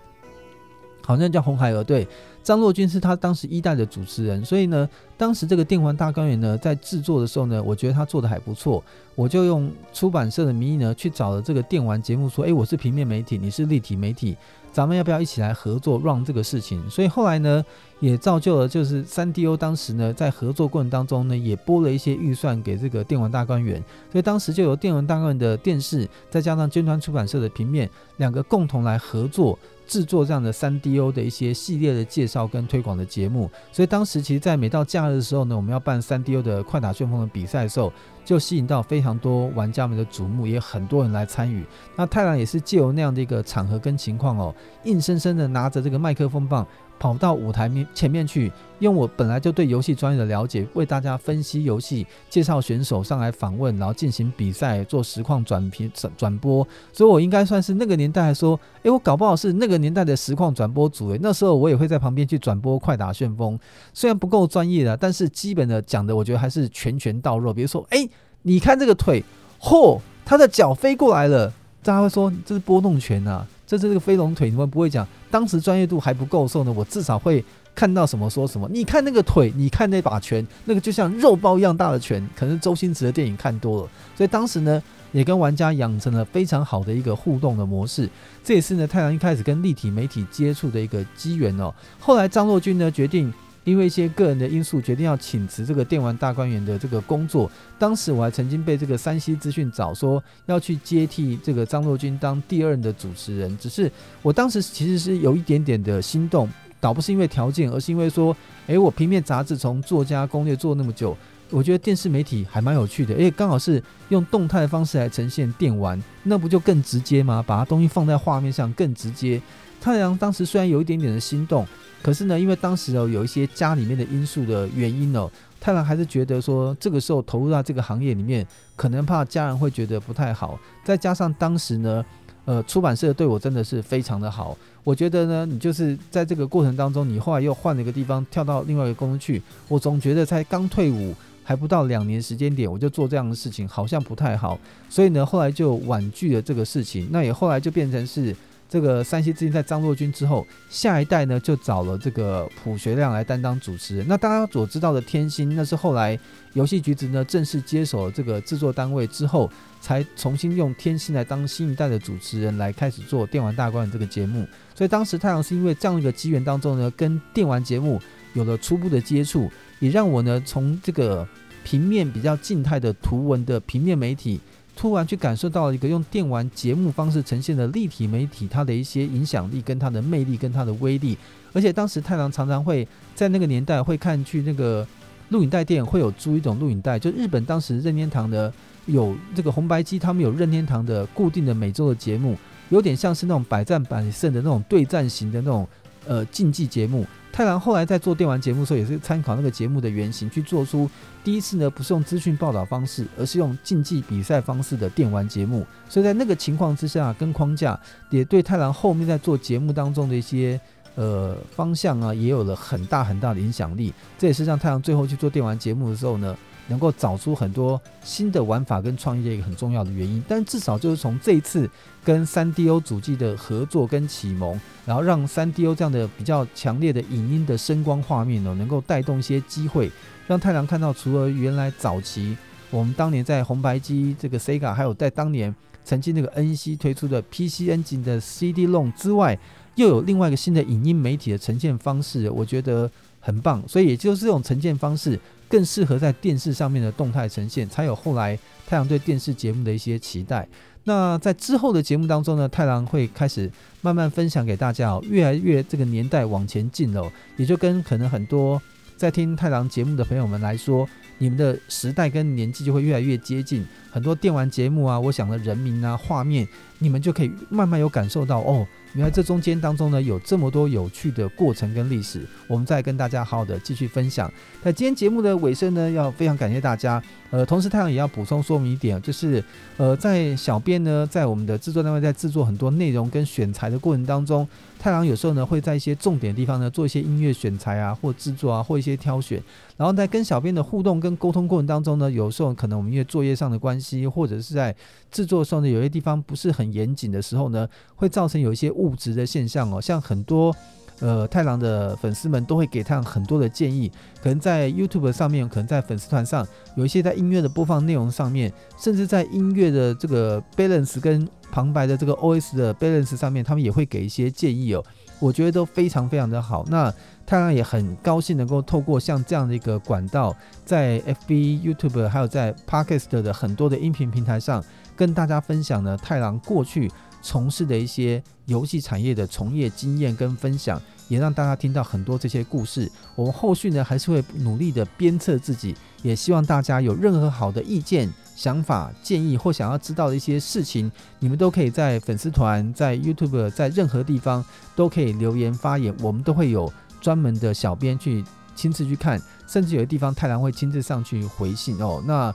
[1.03, 1.83] 好像叫红孩儿。
[1.83, 2.07] 对，
[2.41, 14.35] 张若君是他当时一代的主持人，所以呢，当时这个电玩大观园呢在制作的时候呢，我觉得他做的还不错，我就用出版社的名义呢去找了这个电玩节目，说，哎，我是平面媒体，你是立体媒体。
[14.71, 16.81] 咱们要不要一起来合作 run 这个事情？
[16.89, 17.63] 所以后来呢，
[17.99, 23.83] 也造就了就是三 D O 当时呢在合作过程当中呢，也拨了一些预算给这个电玩大观园。
[24.11, 29.57] 所以当时就由电玩大观园的电视，再加上军团出版社的平面，两个共同来合作
[29.89, 33.49] 制作这样的三 D O 的一些系列的介绍跟推广的节目。
[33.71, 37.91] 所以当时其实，在每到假日的时候呢，我们要办三 D O 的快打旋风的比赛的时候，
[38.23, 41.65] 就吸引到非常多玩家们的瞩目，也很多人来参与。
[41.95, 46.65] 那太郎也是借由那样的一个场合跟情况哦，硬生生的拿着这个麦克风棒
[46.99, 56.67] 跑到舞台面前面去，用我本来就对游戏专业的了解，为大家分析游戏，介绍选手上来访问，然后进行比赛，做实况转评转转播。
[56.93, 61.19] 所以我应该算是那个年代来说，诶，我搞不好是那个年代的实况转播组诶。
[61.21, 63.57] 那时候我也会在旁边去转播快打旋风，
[63.93, 67.53] 虽然不够专业的，但是基本的讲的，我觉得还是拳拳到肉。
[67.53, 68.09] 比如说，诶。
[68.43, 69.21] 你看这个腿，
[69.59, 71.51] 嚯，他的脚飞过来了，
[71.83, 75.07] 大家会说这是拨弄拳啊，这是这个飞龙腿，你们不会讲。
[75.29, 77.45] 当时专业度还不够的时候呢，我至少会
[77.75, 78.67] 看到什么说什么。
[78.71, 88.09] 你看那个腿，你看那把拳，那个就像肉包一样大的拳，可能是周星驰的电影看多了，所以当时呢，也跟玩家养成了非常好的一个互动的模式。
[88.43, 91.71] 这也是呢，太阳一开始跟立体媒体接触的一个机缘哦。
[91.99, 93.31] 后来张若昀呢决定。
[93.63, 97.49] 因为一些个人的因素，决定要请辞这个电玩大观园的这个工作。
[97.77, 103.91] 当时我还曾经被这个山西资讯找说要去接替这个张若君当第二任的主持人，只是
[104.21, 106.49] 我当时其实是有一点点的心动，
[106.79, 108.35] 倒不是因为条件，而是因为说，
[108.67, 111.15] 诶，我平面杂志从作家攻略做那么久，
[111.51, 117.43] 我觉得电视媒体还蛮有趣的，诶，刚好是用动态的方式来呈现电玩，那不就更直接吗？
[117.45, 119.39] 把它东西放在画面上更直接。
[119.81, 121.67] 太阳当时虽然有一点点的心动。
[122.01, 125.29] 可是呢，因为当时哦有一些家里面的因素的原因哦，
[125.59, 128.45] 太郎还是觉得说这个时候投入到这个行业里面，
[128.75, 130.57] 可能怕家人会觉得不太好。
[130.83, 132.05] 再加上当时呢，
[132.45, 134.57] 呃，出版社对我真的是非常的好。
[134.83, 144.57] 我觉得呢，你就是在这个过程当中，你后来又换了一个地方，跳到另外一个公司去，我总觉得才刚退伍还不到两年时间点，我就做这样的事情，好像不太好。
[144.89, 147.09] 所以呢，后来就婉拒了这个事情。
[147.11, 148.33] 那也后来就变成是。
[148.69, 154.05] 这个山西之星在张若君之后，下一代呢就找了这个朴学亮来担当主持人。
[154.07, 156.17] 那大家所知道的天心，那是后来
[156.53, 159.49] 游戏橘子呢正式接手了这个制作单位之后，
[159.81, 164.47] 才重新用天心来当新一代的主持人来开始做电玩大观园这个节目。
[164.75, 167.99] 所以当时太阳是因为这样一个机缘当中呢，跟电玩节目
[168.33, 171.27] 有了初步的接触，也让我呢从这个
[171.63, 174.39] 平面比较静态的图文的平面媒体。
[174.79, 181.17] 突然去感受到了一个用电玩节目方式呈现的立体媒体，它的一些影响力、跟它的魅力、跟它的威力。
[181.51, 184.87] 而且当时太郎常常会在那个年代会看去那个
[185.31, 188.53] 录影带店，会有租一种录影带，就日本当时任天堂的
[188.85, 192.37] 有这个红白机，他们有任天堂的固定的每周的节目，
[192.69, 195.67] 有点像是那种百战百胜的那种对战型的那种
[196.09, 197.05] 呃竞技节目。
[197.31, 200.89] 太郎后来在做电玩节目的时候，也是参考那个节目的原型去做出
[201.23, 205.65] 第一次呢，不是用资讯报道方式，而是用竞技比赛方式的电玩节目。
[205.87, 207.79] 所以在那个情况之下，跟框架
[208.09, 210.59] 也对太郎后面在做节目当中的一些
[210.95, 213.93] 呃方向啊，也有了很大很大的影响力。
[214.17, 216.35] 这也是让太郎最后去做电玩节目的时候呢，
[216.69, 221.69] 能够找出很多新的玩法跟创意的一个很重要的原因，但至少就是从这一次
[222.03, 229.91] 跟三 D O 主机的合作跟启蒙，然后让三 D O 这样的比较强烈的影音的声光画面呢，能够带动一些机会，
[230.27, 232.37] 让太郎看到除了原来早期
[232.69, 235.53] 我们当年在红白机这个 Sega，还有在当年
[235.83, 239.37] 曾经那个 N C 推出的 P C N G 的 CD-ROM 之外，
[239.73, 242.89] 又有另外一个新的影音媒体的呈现方式，我觉得
[243.19, 243.63] 很棒。
[243.67, 245.19] 所以也就是这种呈现方式
[245.49, 250.47] 更适合在电视上面的动态呈现，才有后来太郎对电视节目的一些期待。
[250.85, 258.61] 那在之后的节目当中呢，太郎会开始慢慢分享给大家哦，越来越这个年代往前进了，也就跟可能很多
[258.95, 260.87] 在听太郎节目的朋友们来说。
[261.21, 266.47] 你们的时代跟年纪就会越来越接近，很多电玩节目啊，我想的人名啊、画面，
[266.77, 268.65] 你们就可以慢慢有感受到哦。
[268.93, 274.31] 原来这中间当中呢，有这么多有趣的过程跟历史，我们再跟大家好好的继续分享。
[274.63, 277.01] 在今天节目的尾声呢，要非常感谢大家。
[277.31, 279.43] 呃，同时太郎也要补充说明一点，就是
[279.77, 284.47] 呃，在小编呢，在我们的制作单位在制作很多内容跟选材的过程当中，
[284.79, 289.41] 太郎有时候呢会在一些重点地方呢做一些音乐选材啊，或制作啊，或一些挑选。
[289.77, 294.75] 然后在跟小编的互动跟沟通过程当中呢，有时候可能我们因为作业上的关系，或者是在
[295.11, 299.79] 制作的时候呢，有些地方不是很严谨的时候呢，会造成有一些误植的现象哦。
[299.79, 300.53] 像很多
[300.99, 303.91] 呃太郎的粉丝们都会给太郎很多的建议，
[304.21, 314.83] 可能在 YouTube 上面，可能在粉丝团上，有一些在音乐的播放内容上面，甚至在音乐的这个 balance 跟旁白的这个 OS 的 balance 上面，他们也会给一些建议哦。
[315.19, 316.63] 我觉得都非常非常的好。
[316.69, 316.93] 那
[317.25, 320.33] 太郎也很高兴能够透过像这样的一个管道，
[320.63, 324.63] 在 FB、YouTube 还有在 Podcast 的很多的音频平台上，
[324.95, 326.89] 跟大家分享呢太郎过去
[327.21, 332.91] 从事的一些游戏产业的从业经验跟分享，也让大家听到很多这些故事。
[333.15, 344.43] 我们后续呢还是会努力的鞭策自己，也希望大家有任何好的意见、想法、建议或想要知道的一些事情，你们都可以在粉丝团、在 YouTube、在任何地方
[344.75, 346.71] 都可以留言发言，我们都会有。
[347.01, 348.21] 专门的小编去
[348.53, 349.17] 亲自去看，
[349.47, 352.03] 甚至有的地方太郎会亲自上去回信哦。
[352.05, 352.29] 那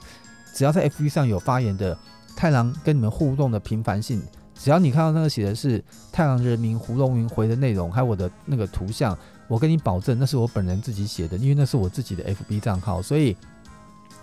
[0.55, 1.95] 只要在 FB 上有发言的
[2.35, 4.23] 太郎跟你们互动的频繁性，
[4.57, 13.01] 只要你看到那个写的是太郎人民胡龙云回的内容，还有我的那个图像，我跟你保证那是我本人自己写的，因为那是我自己的 FB 账号。
[13.01, 13.35] 所以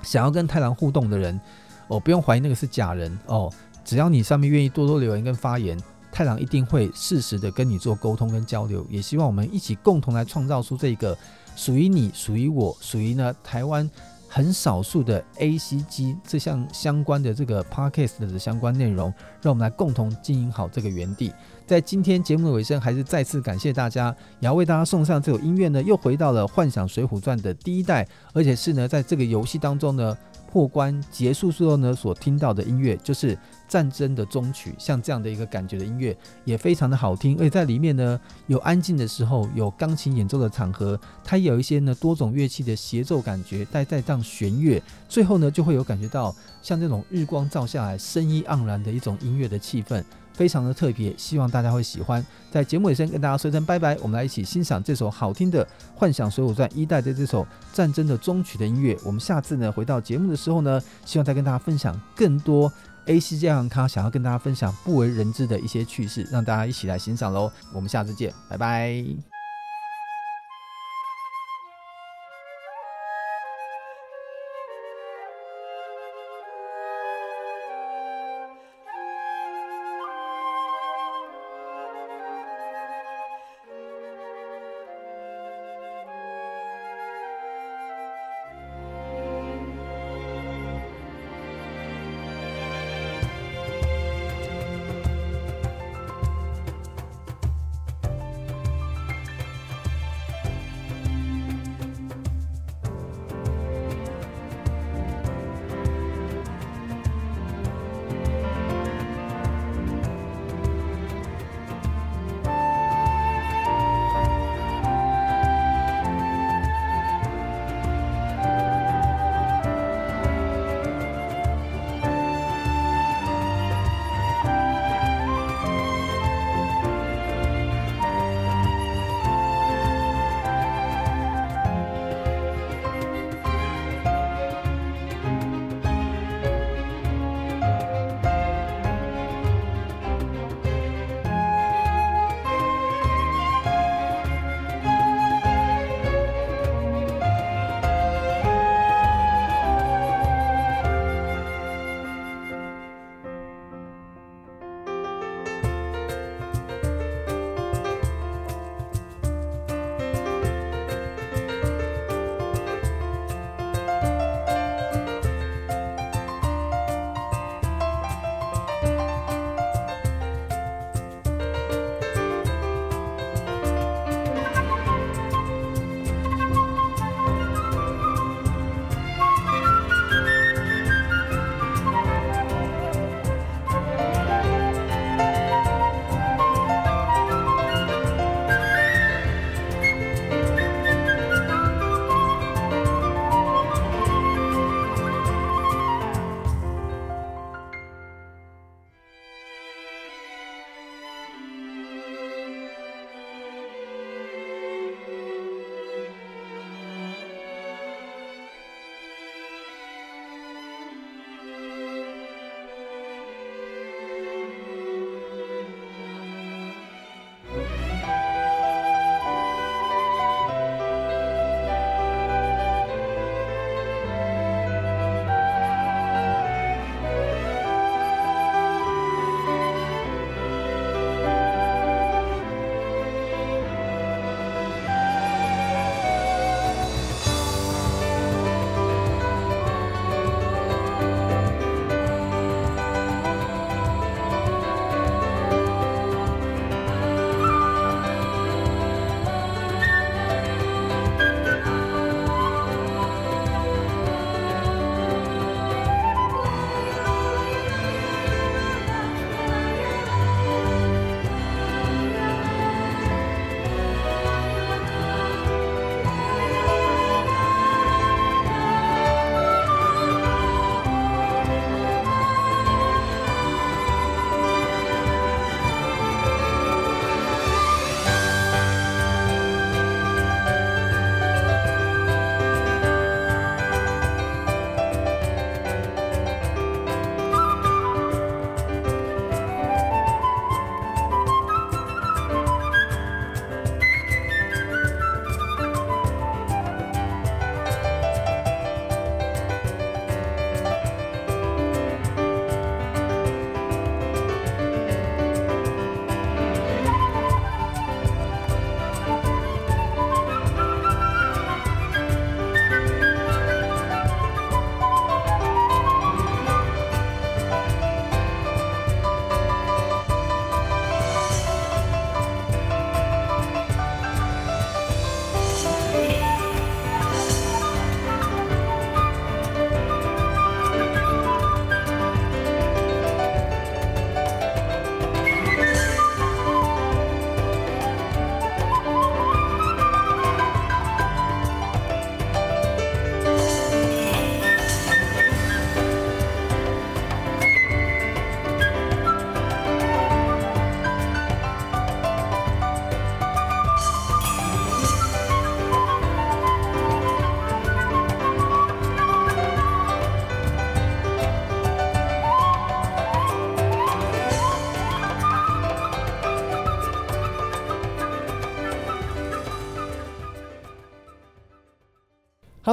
[0.03, 1.41] 想要跟太郎互动的人，
[1.89, 3.53] 哦，不用怀疑那个是假人哦。
[3.85, 5.79] 只要你上面愿意多多留言跟发言。
[6.15, 11.17] 太郎一定会适时的跟你做沟通跟交流，也希望我们一起共同来创造出这个
[11.57, 13.91] 属于你、属于我、属于呢台湾
[14.35, 19.13] 很少数的 ACG 这项相关的这个 Podcast 的相关内容，
[19.43, 21.31] 让我们来共同经营好这个园地。
[21.67, 24.09] 在今天节目的尾声，还是再次感谢大家，
[24.41, 30.17] 也要为大家送上这首音乐呢，又回到了《幻想水浒传》的第一代，而且是呢在这个游戏当中呢。
[30.53, 33.37] 过关结束之后呢，所听到的音乐就是
[33.67, 50.05] 战争的终曲，像这样的一个感觉的音乐也非常的好听，而且在里面呢有安静的时候，有钢琴演奏的场合，它有一些呢多种乐器的协奏感觉，带带这样弦乐，最后呢就会有感觉到像这种日光照下来，生意盎然的一种音乐的气氛。
[50.33, 52.25] 非常的特别，希望大家会喜欢。
[52.51, 55.65] 在节目尾声跟大家说声拜拜，我们来一起欣赏这首好听的
[55.95, 58.97] 《幻想水浒传一代》的这首战争的终曲的音乐。
[59.05, 62.71] 我们下次呢回到节目的时候呢，希望再跟大家分享更多
[63.07, 67.51] AC 这样咖想要跟大家分享不为人知的一些趣事，让大家一起来欣赏喽。
[67.73, 69.32] 我们下次见，拜拜。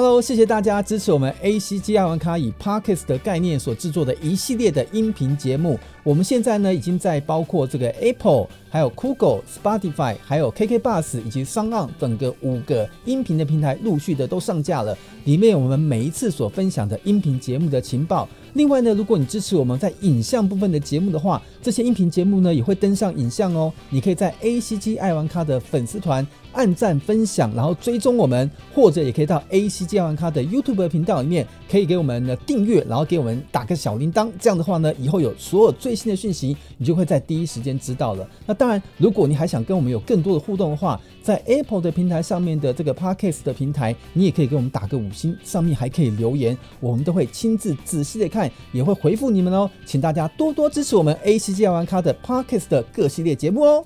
[0.02, 5.78] Hello，谢谢大家支持我们 ACG 爱玩咖以 Podcast 的概念所制作的一系列的音频节目。
[6.04, 14.98] 我们现在呢，已经在包括这个 Apple、还有 Google、Spotify、还有 KKBus 以及 SoundOn 等个五个音频的平台陆续的都上架了。
[15.26, 18.26] 里面我们每一次所分享的音频节目的情报。
[18.54, 23.72] 另外呢，如果你支持我们在影像部分的节目的话，这些音频节目呢也会登上影像哦。
[23.90, 34.30] 你可以在 ACG 爱玩咖的粉丝团按赞分享，然后追踪我们，或者也可以到 ACG 爱玩咖的 YouTube 频道里面，可以给我们的订阅，然后给我们打个小铃铛。
[34.40, 38.28] 这样的话呢，以后有所有最新的讯息，你就会在第一时间知道了。
[38.48, 48.39] 那当然，如果你还想跟我们有更多的互动的话，在 Apple 的平台上面的这个 Podcast 的平台，你也可以给我们打个五星，上面还可以留言，我们都会亲自仔细的看。
[48.72, 53.84] 也会回复你们哦，请大家多多支持我们 A C G I 玩咖的 Parkes 的各系列节目哦。